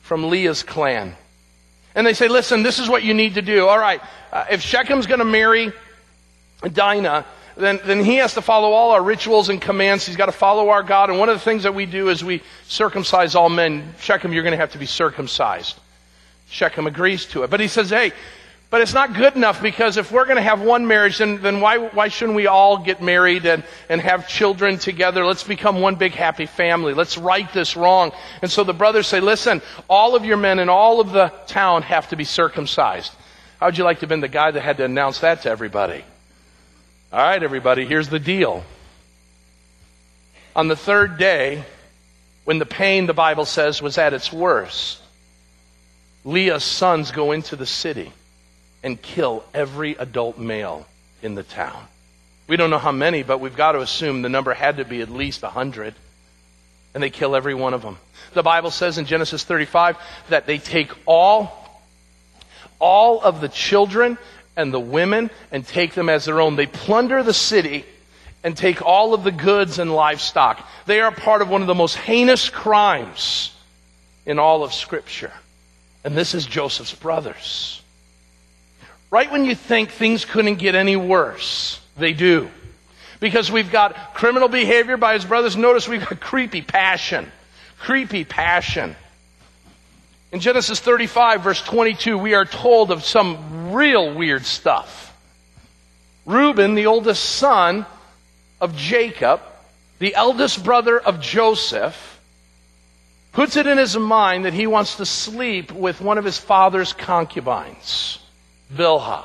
[0.00, 1.14] from Leah's clan.
[1.94, 3.68] And they say, listen, this is what you need to do.
[3.68, 4.00] All right,
[4.32, 5.74] uh, if Shechem's going to marry
[6.62, 7.24] Dinah,
[7.56, 10.06] then, then he has to follow all our rituals and commands.
[10.06, 11.10] He's got to follow our God.
[11.10, 13.94] And one of the things that we do is we circumcise all men.
[14.00, 15.78] Shechem, you're going to have to be circumcised.
[16.48, 17.50] Shechem agrees to it.
[17.50, 18.12] But he says, hey,
[18.70, 21.60] but it's not good enough because if we're going to have one marriage, then, then
[21.60, 25.24] why, why shouldn't we all get married and, and have children together?
[25.24, 26.94] Let's become one big happy family.
[26.94, 28.12] Let's right this wrong.
[28.42, 31.82] And so the brothers say, listen, all of your men in all of the town
[31.82, 33.12] have to be circumcised.
[33.58, 35.50] How would you like to have been the guy that had to announce that to
[35.50, 36.04] everybody?
[37.10, 38.64] All right, everybody, here's the deal.
[40.54, 41.64] On the third day,
[42.44, 45.00] when the pain, the Bible says, was at its worst,
[46.26, 48.12] Leah's sons go into the city
[48.82, 50.86] and kill every adult male
[51.22, 51.82] in the town.
[52.46, 55.00] We don't know how many, but we've got to assume the number had to be
[55.00, 55.94] at least a hundred.
[56.92, 57.96] And they kill every one of them.
[58.34, 59.96] The Bible says in Genesis 35
[60.28, 61.80] that they take all,
[62.78, 64.18] all of the children
[64.58, 66.56] and the women and take them as their own.
[66.56, 67.86] They plunder the city
[68.44, 70.66] and take all of the goods and livestock.
[70.84, 73.54] They are part of one of the most heinous crimes
[74.26, 75.32] in all of Scripture.
[76.04, 77.80] And this is Joseph's brothers.
[79.10, 82.50] Right when you think things couldn't get any worse, they do.
[83.20, 85.56] Because we've got criminal behavior by his brothers.
[85.56, 87.30] Notice we've got creepy passion.
[87.78, 88.96] Creepy passion.
[90.30, 95.16] In Genesis 35, verse 22, we are told of some real weird stuff.
[96.26, 97.86] Reuben, the oldest son
[98.60, 99.40] of Jacob,
[99.98, 102.20] the eldest brother of Joseph,
[103.32, 106.92] puts it in his mind that he wants to sleep with one of his father's
[106.92, 108.18] concubines,
[108.74, 109.24] Bilhah.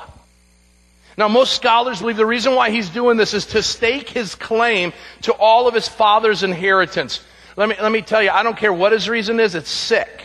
[1.18, 4.94] Now, most scholars believe the reason why he's doing this is to stake his claim
[5.22, 7.20] to all of his father's inheritance.
[7.56, 10.22] Let me, let me tell you, I don't care what his reason is, it's sick.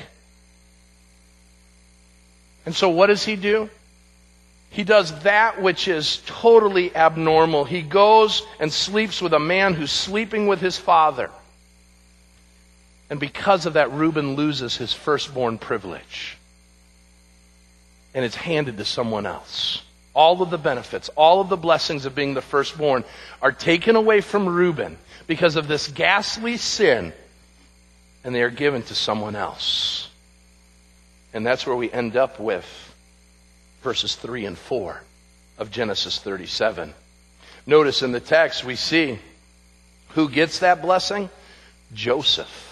[2.69, 3.67] And so, what does he do?
[4.69, 7.65] He does that which is totally abnormal.
[7.65, 11.31] He goes and sleeps with a man who's sleeping with his father.
[13.09, 16.37] And because of that, Reuben loses his firstborn privilege.
[18.13, 19.81] And it's handed to someone else.
[20.13, 23.03] All of the benefits, all of the blessings of being the firstborn
[23.41, 27.13] are taken away from Reuben because of this ghastly sin,
[28.23, 30.08] and they are given to someone else.
[31.33, 32.65] And that's where we end up with
[33.81, 35.01] verses 3 and 4
[35.57, 36.93] of Genesis 37.
[37.65, 39.19] Notice in the text we see
[40.09, 41.29] who gets that blessing?
[41.93, 42.69] Joseph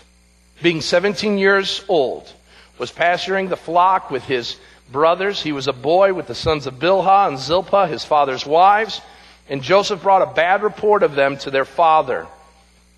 [0.61, 2.31] being 17 years old,
[2.77, 4.57] was pasturing the flock with his
[4.91, 5.41] brothers.
[5.41, 9.01] He was a boy with the sons of Bilhah and Zilpah, his father's wives,
[9.49, 12.27] and Joseph brought a bad report of them to their father.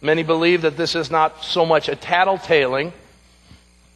[0.02, 2.94] Many believe that this is not so much a tattletaling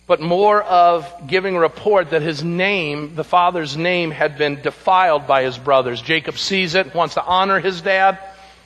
[0.05, 5.27] but more of giving a report that his name, the father's name, had been defiled
[5.27, 6.01] by his brothers.
[6.01, 8.19] Jacob sees it, wants to honor his dad,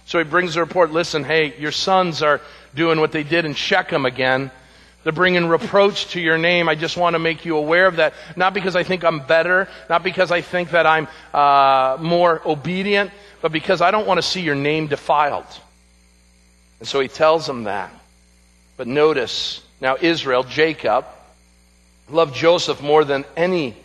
[0.06, 2.42] so he brings a report listen, hey, your sons are
[2.74, 4.52] doing what they did in Shechem again.
[5.04, 6.68] They're bringing reproach to your name.
[6.68, 8.14] I just want to make you aware of that.
[8.36, 13.12] Not because I think I'm better, not because I think that I'm uh, more obedient,
[13.42, 15.46] but because I don't want to see your name defiled.
[16.80, 17.92] And so he tells them that.
[18.76, 21.06] But notice, now Israel, Jacob,
[22.10, 23.76] loved Joseph more than any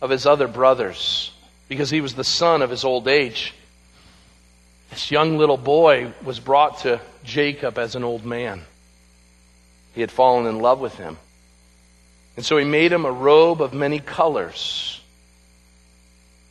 [0.00, 1.32] of his other brothers
[1.68, 3.54] because he was the son of his old age.
[4.90, 8.62] This young little boy was brought to Jacob as an old man.
[9.94, 11.18] He had fallen in love with him.
[12.36, 15.00] And so he made him a robe of many colors.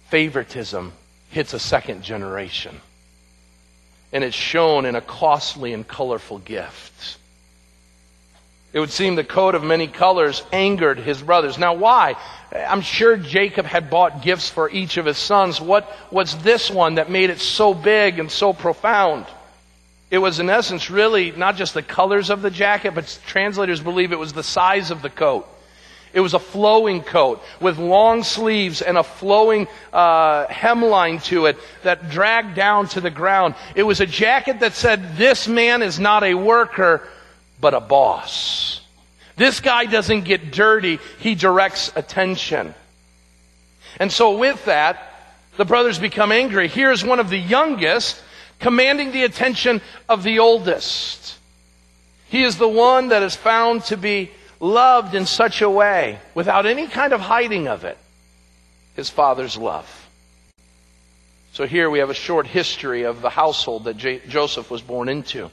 [0.10, 0.94] Favoritism
[1.30, 2.82] hits a second generation.
[4.12, 7.18] And it's shown in a costly and colorful gift.
[8.74, 11.58] It would seem the coat of many colors angered his brothers.
[11.58, 12.16] Now, why?
[12.54, 15.62] I'm sure Jacob had bought gifts for each of his sons.
[15.62, 19.26] What was this one that made it so big and so profound?
[20.10, 24.12] It was, in essence, really not just the colors of the jacket, but translators believe
[24.12, 25.48] it was the size of the coat.
[26.14, 31.58] It was a flowing coat with long sleeves and a flowing uh, hemline to it
[31.84, 33.56] that dragged down to the ground.
[33.76, 37.08] It was a jacket that said, This man is not a worker,
[37.60, 38.82] but a boss.
[39.36, 42.74] This guy doesn't get dirty, he directs attention.
[44.00, 45.14] And so, with that,
[45.58, 46.68] the brothers become angry.
[46.68, 48.22] Here's one of the youngest
[48.60, 51.38] commanding the attention of the oldest.
[52.30, 56.66] He is the one that is found to be loved in such a way, without
[56.66, 57.98] any kind of hiding of it,
[58.96, 60.08] his father's love.
[61.54, 65.10] So here we have a short history of the household that J- Joseph was born
[65.10, 65.50] into.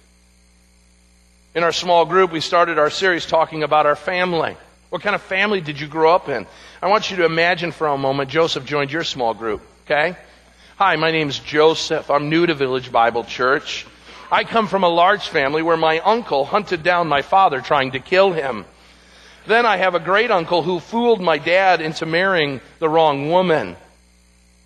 [1.54, 4.56] In our small group, we started our series talking about our family.
[4.90, 6.48] What kind of family did you grow up in?
[6.82, 10.16] I want you to imagine for a moment Joseph joined your small group, okay?
[10.78, 12.10] Hi, my name is Joseph.
[12.10, 13.86] I'm new to Village Bible Church.
[14.32, 18.00] I come from a large family where my uncle hunted down my father trying to
[18.00, 18.64] kill him.
[19.46, 23.76] Then I have a great uncle who fooled my dad into marrying the wrong woman.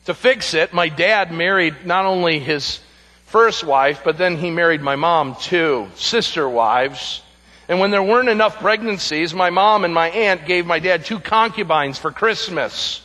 [0.07, 2.81] To fix it, my dad married not only his
[3.29, 7.23] first wife, but then he married my mom too, sister wives.
[7.69, 11.21] And when there weren't enough pregnancies, my mom and my aunt gave my dad two
[11.21, 13.03] concubines for Christmas.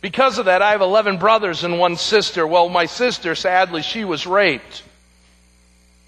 [0.00, 2.46] Because of that, I have 11 brothers and one sister.
[2.46, 4.82] Well, my sister, sadly, she was raped.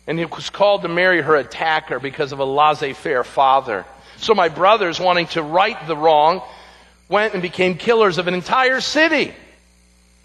[0.07, 3.85] And he was called to marry her attacker because of a laissez faire father.
[4.18, 6.43] So my brothers, wanting to right the wrong,
[7.09, 9.35] went and became killers of an entire city.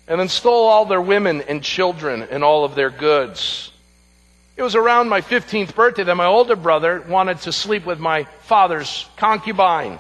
[0.08, 3.72] And then stole all their women and children and all of their goods.
[4.58, 8.26] It was around my 15th birthday that my older brother wanted to sleep with my
[8.44, 10.00] father's concubine.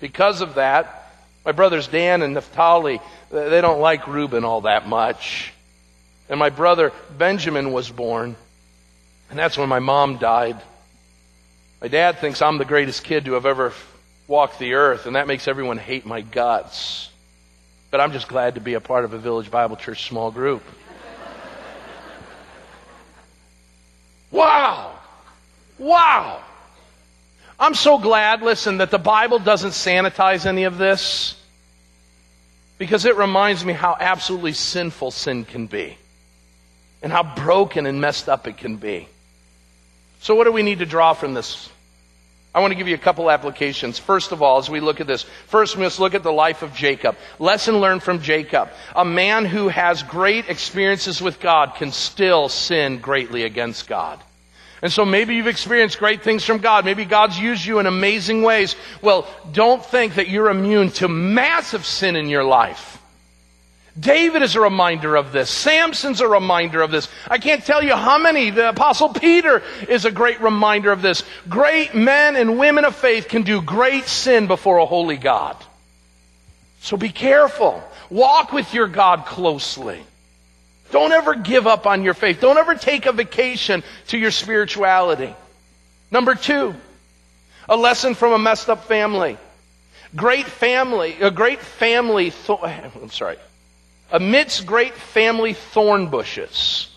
[0.00, 1.12] Because of that,
[1.44, 3.00] my brothers Dan and Naphtali,
[3.30, 5.52] they don't like Reuben all that much.
[6.28, 8.36] And my brother Benjamin was born.
[9.30, 10.60] And that's when my mom died.
[11.80, 13.72] My dad thinks I'm the greatest kid to have ever
[14.26, 17.10] walked the earth, and that makes everyone hate my guts.
[17.96, 20.62] But I'm just glad to be a part of a Village Bible Church small group.
[24.30, 24.98] Wow!
[25.78, 26.42] Wow!
[27.58, 31.42] I'm so glad, listen, that the Bible doesn't sanitize any of this
[32.76, 35.96] because it reminds me how absolutely sinful sin can be
[37.00, 39.08] and how broken and messed up it can be.
[40.20, 41.70] So, what do we need to draw from this?
[42.56, 43.98] I want to give you a couple applications.
[43.98, 46.62] First of all, as we look at this, first we must look at the life
[46.62, 47.14] of Jacob.
[47.38, 48.70] Lesson learned from Jacob.
[48.94, 54.18] A man who has great experiences with God can still sin greatly against God.
[54.80, 56.86] And so maybe you've experienced great things from God.
[56.86, 58.74] Maybe God's used you in amazing ways.
[59.02, 63.02] Well, don't think that you're immune to massive sin in your life.
[63.98, 65.48] David is a reminder of this.
[65.48, 67.08] Samson's a reminder of this.
[67.28, 68.50] I can't tell you how many.
[68.50, 71.22] The apostle Peter is a great reminder of this.
[71.48, 75.56] Great men and women of faith can do great sin before a holy God.
[76.80, 77.82] So be careful.
[78.10, 80.02] Walk with your God closely.
[80.92, 82.40] Don't ever give up on your faith.
[82.40, 85.34] Don't ever take a vacation to your spirituality.
[86.10, 86.74] Number two,
[87.68, 89.38] a lesson from a messed up family.
[90.14, 93.36] Great family, a great family, th- I'm sorry,
[94.10, 96.88] amidst great family thorn bushes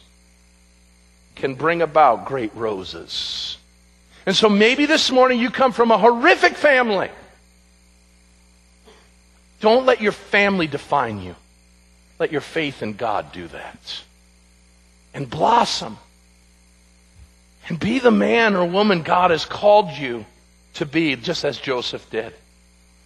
[1.36, 3.57] can bring about great roses.
[4.26, 7.10] And so maybe this morning you come from a horrific family.
[9.62, 11.36] Don't let your family define you.
[12.20, 14.03] Let your faith in God do that.
[15.14, 15.97] And blossom.
[17.68, 20.26] And be the man or woman God has called you
[20.76, 22.34] to be just as Joseph did.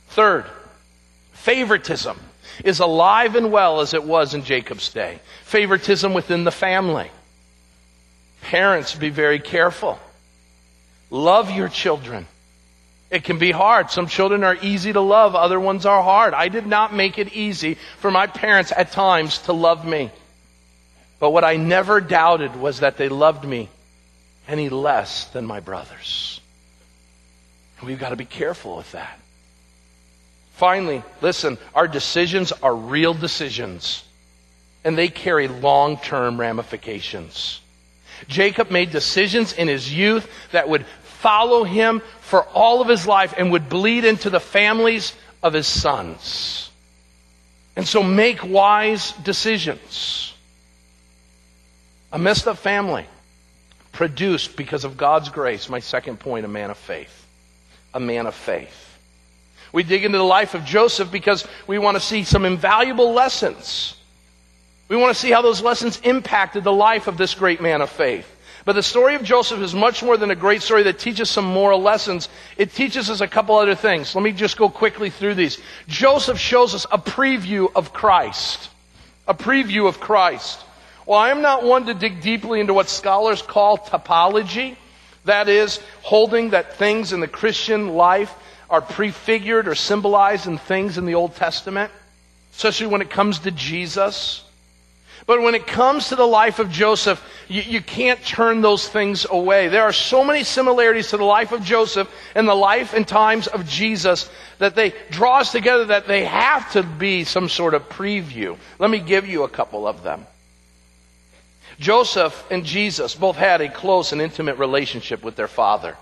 [0.10, 0.45] Third,
[1.34, 2.20] favoritism
[2.64, 5.20] is alive and well as it was in Jacob's day.
[5.45, 7.10] Favoritism within the family.
[8.41, 9.99] Parents, be very careful.
[11.10, 12.28] Love your children.
[13.10, 13.91] It can be hard.
[13.91, 16.34] Some children are easy to love, other ones are hard.
[16.34, 20.10] I did not make it easy for my parents at times to love me.
[21.20, 23.70] But what I never doubted was that they loved me
[24.47, 26.41] any less than my brothers.
[27.84, 29.20] We've got to be careful with that.
[30.64, 34.01] Finally, listen, our decisions are real decisions,
[34.86, 37.59] and they carry long term ramifications.
[38.30, 43.34] Jacob made decisions in his youth that would follow him for all of his life
[43.38, 45.11] and would bleed into the families
[45.43, 46.70] of his sons.
[47.76, 50.34] And so make wise decisions.
[52.14, 53.05] A messed up family
[53.91, 57.28] produced because of God's grace, my second point, a man of faith.
[57.93, 58.83] A man of faith.
[59.74, 63.96] We dig into the life of Joseph because we want to see some invaluable lessons.
[64.88, 67.90] We want to see how those lessons impacted the life of this great man of
[67.90, 68.30] faith.
[68.66, 71.46] But the story of Joseph is much more than a great story that teaches some
[71.46, 72.30] moral lessons.
[72.56, 74.14] It teaches us a couple other things.
[74.16, 75.60] Let me just go quickly through these.
[75.88, 78.70] Joseph shows us a preview of Christ.
[79.28, 80.64] A preview of Christ.
[81.06, 84.78] Well, I am not one to dig deeply into what scholars call typology.
[85.26, 88.34] That is, holding that things in the Christian life
[88.74, 91.92] are prefigured or symbolized in things in the Old Testament,
[92.56, 94.44] especially when it comes to Jesus.
[95.28, 99.28] But when it comes to the life of Joseph, you, you, can't turn those things
[99.30, 99.68] away.
[99.68, 103.46] There are so many similarities to the life of Joseph and the life and times
[103.46, 107.88] of Jesus that they draw us together that they have to be some sort of
[107.90, 108.58] preview.
[108.80, 110.26] Let me give you a couple of them.
[111.80, 115.96] Joseph and Jesus both had a close and intimate relationship with their father.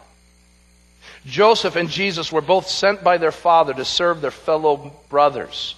[1.26, 5.76] Joseph and Jesus were both sent by their father to serve their fellow brothers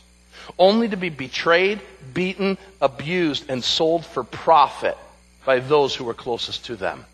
[0.57, 1.81] only to be betrayed,
[2.13, 4.97] beaten, abused, and sold for profit
[5.45, 7.05] by those who were closest to them.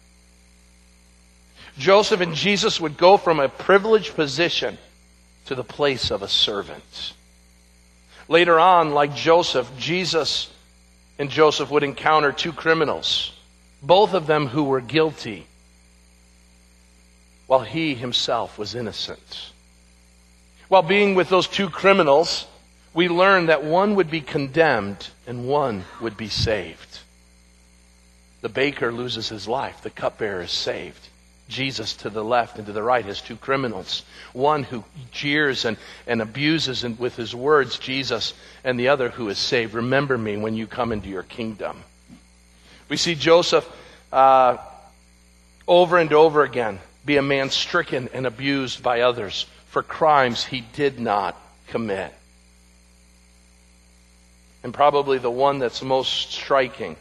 [1.78, 4.78] Joseph and Jesus would go from a privileged position
[5.46, 7.14] to the place of a servant.
[8.28, 10.52] Later on, like Joseph, Jesus
[11.18, 13.32] and Joseph would encounter two criminals,
[13.82, 15.48] both of them who were guilty,
[17.50, 19.50] while he himself was innocent.
[20.68, 22.46] While being with those two criminals,
[22.94, 27.00] we learn that one would be condemned and one would be saved.
[28.42, 31.08] The baker loses his life, the cupbearer is saved.
[31.48, 34.04] Jesus to the left and to the right has two criminals.
[34.34, 39.28] One who jeers and, and abuses and with his words Jesus, and the other who
[39.30, 39.74] is saved.
[39.74, 41.82] Remember me when you come into your kingdom.
[42.90, 43.68] We see Joseph
[44.14, 44.58] uh,
[45.68, 46.78] over and over again
[47.10, 51.36] be a man stricken and abused by others for crimes he did not
[51.70, 52.14] commit.
[54.64, 56.96] And probably the one that's most striking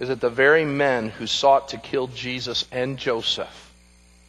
[0.00, 3.70] is that the very men who sought to kill Jesus and Joseph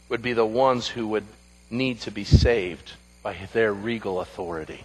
[0.09, 1.25] would be the ones who would
[1.71, 2.91] need to be saved
[3.23, 4.83] by their regal authority.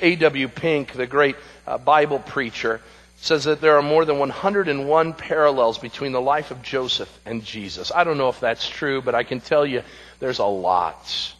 [0.00, 0.48] A.W.
[0.48, 1.36] Pink, the great
[1.66, 2.80] uh, Bible preacher,
[3.24, 7.90] says that there are more than 101 parallels between the life of Joseph and Jesus.
[7.90, 9.82] I don't know if that's true, but I can tell you
[10.20, 11.34] there's a lot.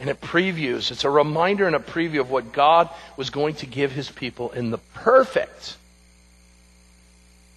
[0.00, 3.66] And it previews, it's a reminder and a preview of what God was going to
[3.66, 5.76] give his people in the perfect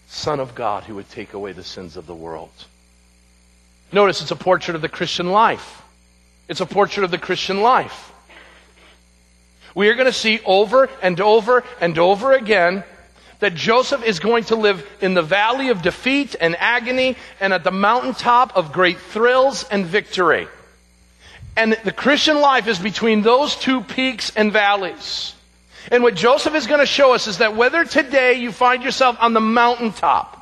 [0.08, 2.52] Son of God who would take away the sins of the world.
[3.92, 5.82] Notice it's a portrait of the Christian life.
[6.48, 8.12] It's a portrait of the Christian life.
[9.74, 12.84] We are going to see over and over and over again
[13.40, 17.64] that Joseph is going to live in the valley of defeat and agony and at
[17.64, 20.48] the mountaintop of great thrills and victory.
[21.58, 25.34] And the Christian life is between those two peaks and valleys.
[25.92, 29.18] And what Joseph is going to show us is that whether today you find yourself
[29.20, 30.36] on the mountaintop,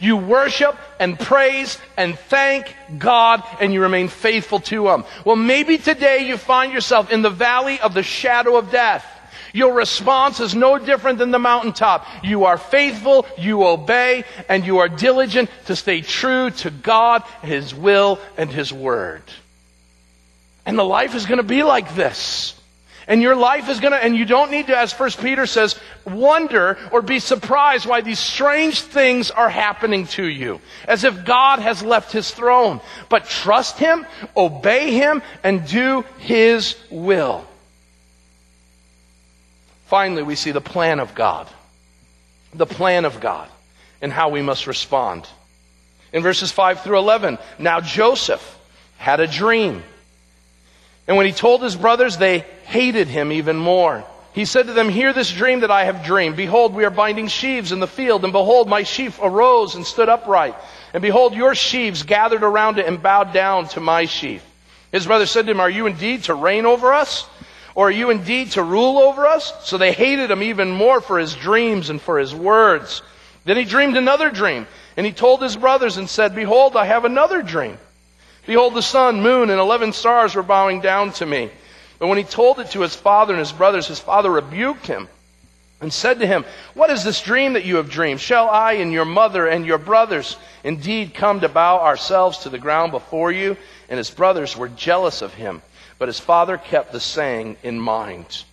[0.00, 5.04] you worship and praise and thank God and you remain faithful to Him.
[5.24, 9.04] Well, maybe today you find yourself in the valley of the shadow of death.
[9.52, 12.06] Your response is no different than the mountaintop.
[12.22, 17.74] You are faithful, you obey, and you are diligent to stay true to God, His
[17.74, 19.22] will, and His word.
[20.66, 22.54] And the life is going to be like this.
[23.08, 25.80] And your life is going to, and you don't need to, as First Peter says,
[26.04, 30.60] wonder or be surprised why these strange things are happening to you.
[30.86, 32.82] As if God has left his throne.
[33.08, 34.04] But trust him,
[34.36, 37.46] obey him, and do his will.
[39.88, 41.48] Finally, we see the plan of God.
[42.54, 43.48] The plan of God
[44.00, 45.26] and how we must respond.
[46.12, 48.56] In verses 5 through 11, now Joseph,
[48.98, 49.82] had a dream.
[51.06, 54.04] And when he told his brothers, they hated him even more.
[54.34, 56.36] He said to them, Hear this dream that I have dreamed.
[56.36, 60.08] Behold, we are binding sheaves in the field, and behold, my sheaf arose and stood
[60.08, 60.54] upright.
[60.92, 64.44] And behold, your sheaves gathered around it and bowed down to my sheaf.
[64.92, 67.26] His brother said to him, Are you indeed to reign over us?
[67.78, 69.52] Or are you indeed to rule over us?
[69.62, 73.02] So they hated him even more for his dreams and for his words.
[73.44, 74.66] Then he dreamed another dream,
[74.96, 77.78] and he told his brothers and said, Behold, I have another dream.
[78.48, 81.52] Behold, the sun, moon, and eleven stars were bowing down to me.
[82.00, 85.06] But when he told it to his father and his brothers, his father rebuked him
[85.80, 88.20] and said to him, What is this dream that you have dreamed?
[88.20, 92.58] Shall I and your mother and your brothers indeed come to bow ourselves to the
[92.58, 93.56] ground before you?
[93.88, 95.62] And his brothers were jealous of him,
[95.98, 98.44] but his father kept the saying in mind.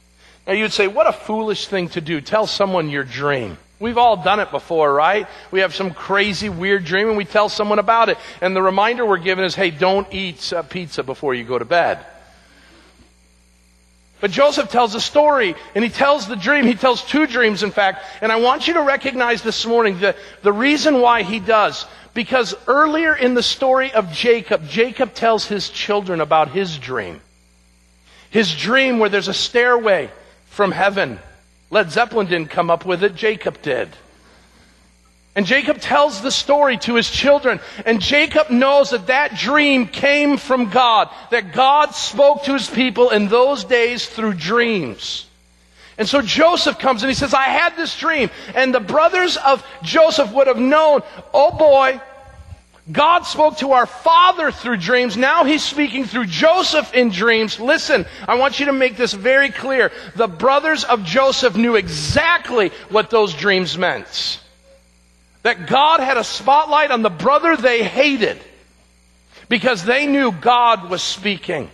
[0.47, 2.21] Now you'd say, What a foolish thing to do.
[2.21, 3.57] Tell someone your dream.
[3.79, 5.27] We've all done it before, right?
[5.51, 8.17] We have some crazy, weird dream and we tell someone about it.
[8.41, 11.65] And the reminder we're given is, hey, don't eat uh, pizza before you go to
[11.65, 11.99] bed.
[14.21, 16.65] But Joseph tells a story, and he tells the dream.
[16.65, 18.03] He tells two dreams, in fact.
[18.21, 21.85] And I want you to recognize this morning the, the reason why he does.
[22.13, 27.19] Because earlier in the story of Jacob, Jacob tells his children about his dream.
[28.29, 30.09] His dream where there's a stairway
[30.47, 31.19] from heaven
[31.75, 33.89] Led Zeppelin didn't come up with it, Jacob did.
[35.35, 37.59] And Jacob tells the story to his children.
[37.85, 41.09] And Jacob knows that that dream came from God.
[41.31, 45.27] That God spoke to his people in those days through dreams.
[45.97, 48.29] And so Joseph comes and he says, I had this dream.
[48.53, 51.01] And the brothers of Joseph would have known,
[51.33, 51.99] oh boy,
[52.91, 55.17] God spoke to our father through dreams.
[55.17, 57.59] Now he's speaking through Joseph in dreams.
[57.59, 59.91] Listen, I want you to make this very clear.
[60.15, 64.39] The brothers of Joseph knew exactly what those dreams meant.
[65.41, 68.39] That God had a spotlight on the brother they hated
[69.49, 71.71] because they knew God was speaking.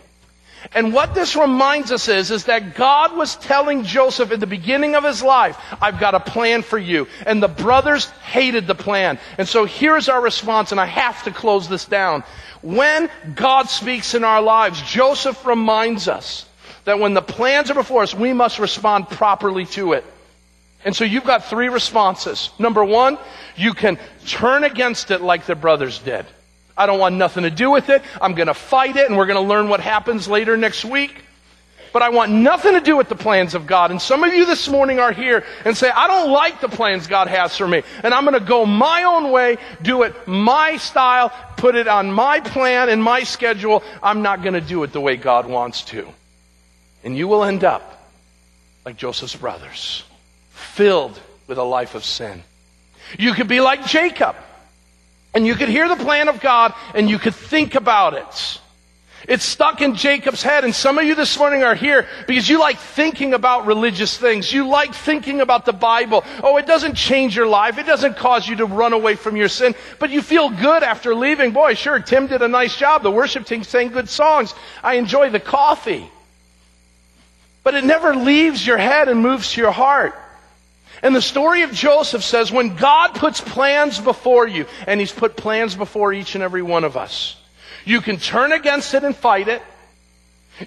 [0.74, 4.96] And what this reminds us is, is that God was telling Joseph at the beginning
[4.96, 7.08] of his life, I've got a plan for you.
[7.26, 9.20] And the brothers hated the plan.
[9.38, 12.24] And so here's our response, and I have to close this down.
[12.62, 16.46] When God speaks in our lives, Joseph reminds us
[16.86, 20.06] that when the plans are before us, we must respond properly to it.
[20.84, 22.50] And so you've got three responses.
[22.58, 23.18] Number one,
[23.56, 26.26] you can turn against it like the brothers did.
[26.82, 28.02] I don't want nothing to do with it.
[28.20, 31.14] I'm going to fight it, and we're going to learn what happens later next week.
[31.94, 33.92] But I want nothing to do with the plans of God.
[33.92, 37.06] And some of you this morning are here and say, I don't like the plans
[37.06, 37.84] God has for me.
[38.04, 42.12] And I'm going to go my own way, do it my style, put it on
[42.12, 43.84] my plan and my schedule.
[44.02, 46.08] I'm not going to do it the way God wants to.
[47.04, 48.10] And you will end up
[48.86, 50.04] like Joseph's brothers,
[50.52, 52.42] filled with a life of sin.
[53.20, 54.36] You could be like Jacob
[55.34, 58.62] and you could hear the plan of God and you could think about it.
[59.28, 62.60] It's stuck in Jacob's head, and some of you this morning are here because you
[62.60, 64.52] like thinking about religious things.
[64.52, 66.24] You like thinking about the Bible.
[66.42, 67.78] Oh, it doesn't change your life.
[67.78, 71.14] It doesn't cause you to run away from your sin, but you feel good after
[71.14, 71.52] leaving.
[71.52, 73.04] Boy, sure, Tim did a nice job.
[73.04, 74.56] The worship team sang good songs.
[74.82, 76.10] I enjoy the coffee.
[77.64, 80.16] But it never leaves your head and moves to your heart.
[81.04, 85.36] And the story of Joseph says when God puts plans before you, and He's put
[85.36, 87.36] plans before each and every one of us,
[87.86, 89.62] you can turn against it and fight it.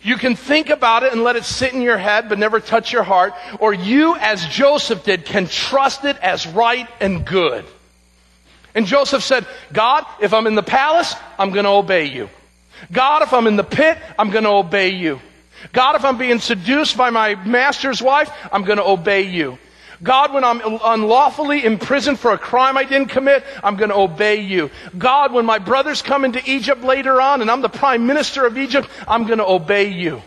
[0.03, 2.93] You can think about it and let it sit in your head but never touch
[2.93, 3.33] your heart.
[3.61, 7.65] Or you, as Joseph did, can trust it as right and good.
[8.75, 12.29] And Joseph said, God, if I'm in the palace, I'm going to obey you.
[12.91, 15.21] God, if I'm in the pit, I'm going to obey you.
[15.73, 19.59] God, if I'm being seduced by my master's wife, I'm going to obey you.
[20.05, 24.43] God, when I'm unlawfully imprisoned for a crime I didn't commit, I'm going to obey
[24.43, 24.71] you.
[24.99, 28.59] God, when my brothers come into Egypt later on and I'm the prime minister of
[28.59, 30.23] Egypt, I'm going to obey you.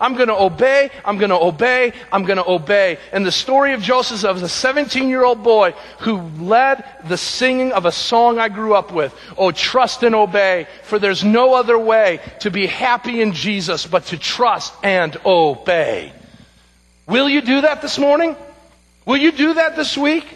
[0.00, 2.98] I'm going to obey, I'm going to obey, I'm going to obey.
[3.12, 7.72] And the story of Joseph of a 17 year old boy who led the singing
[7.72, 9.14] of a song I grew up with.
[9.38, 14.04] Oh, trust and obey, for there's no other way to be happy in Jesus but
[14.06, 16.12] to trust and obey.
[17.06, 18.36] Will you do that this morning?
[19.06, 20.26] Will you do that this week?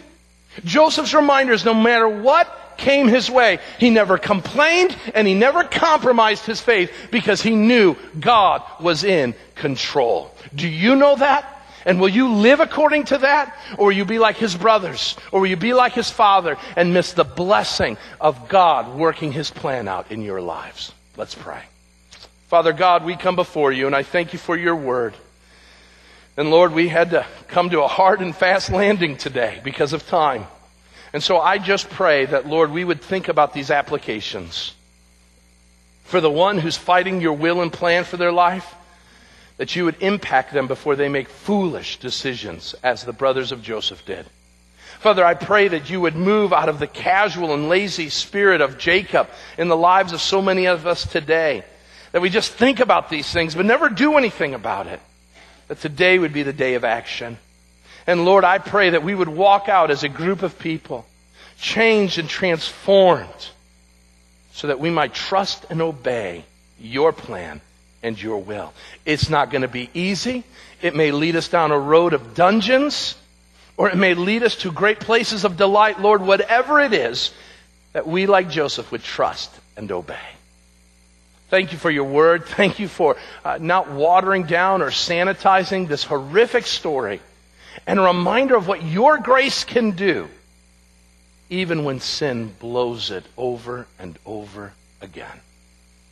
[0.63, 6.45] Joseph's reminders, no matter what came his way, he never complained and he never compromised
[6.45, 10.33] his faith because he knew God was in control.
[10.55, 11.45] Do you know that?
[11.85, 13.57] And will you live according to that?
[13.77, 15.15] Or will you be like his brothers?
[15.31, 19.49] Or will you be like his father and miss the blessing of God working his
[19.49, 20.91] plan out in your lives?
[21.17, 21.63] Let's pray.
[22.47, 25.15] Father God, we come before you and I thank you for your word.
[26.41, 30.07] And Lord, we had to come to a hard and fast landing today because of
[30.07, 30.47] time.
[31.13, 34.73] And so I just pray that, Lord, we would think about these applications.
[36.11, 38.75] for the one who's fighting your will and plan for their life,
[39.55, 44.05] that you would impact them before they make foolish decisions, as the brothers of Joseph
[44.05, 44.25] did.
[44.99, 48.77] Father, I pray that you would move out of the casual and lazy spirit of
[48.77, 51.63] Jacob in the lives of so many of us today.
[52.11, 54.99] That we just think about these things but never do anything about it.
[55.71, 57.37] That today would be the day of action.
[58.05, 61.05] And Lord, I pray that we would walk out as a group of people,
[61.57, 63.47] changed and transformed,
[64.51, 66.43] so that we might trust and obey
[66.77, 67.61] your plan
[68.03, 68.73] and your will.
[69.05, 70.43] It's not going to be easy.
[70.81, 73.15] It may lead us down a road of dungeons
[73.77, 76.01] or it may lead us to great places of delight.
[76.01, 77.31] Lord, whatever it is,
[77.93, 80.19] that we, like Joseph, would trust and obey.
[81.51, 82.45] Thank you for your word.
[82.45, 87.19] Thank you for uh, not watering down or sanitizing this horrific story
[87.85, 90.29] and a reminder of what your grace can do,
[91.49, 94.71] even when sin blows it over and over
[95.01, 95.41] again.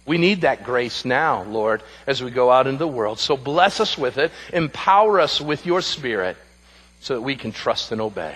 [0.05, 3.17] We need that grace now, Lord, as we go out into the world.
[3.17, 4.33] So bless us with it.
[4.51, 6.35] Empower us with your spirit
[6.99, 8.35] so that we can trust and obey.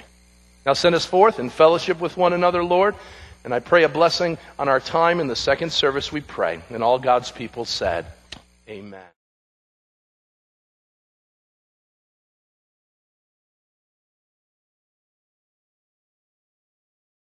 [0.65, 2.95] Now send us forth in fellowship with one another, Lord.
[3.43, 6.61] And I pray a blessing on our time in the second service, we pray.
[6.69, 8.05] And all God's people said,
[8.69, 9.12] Amen.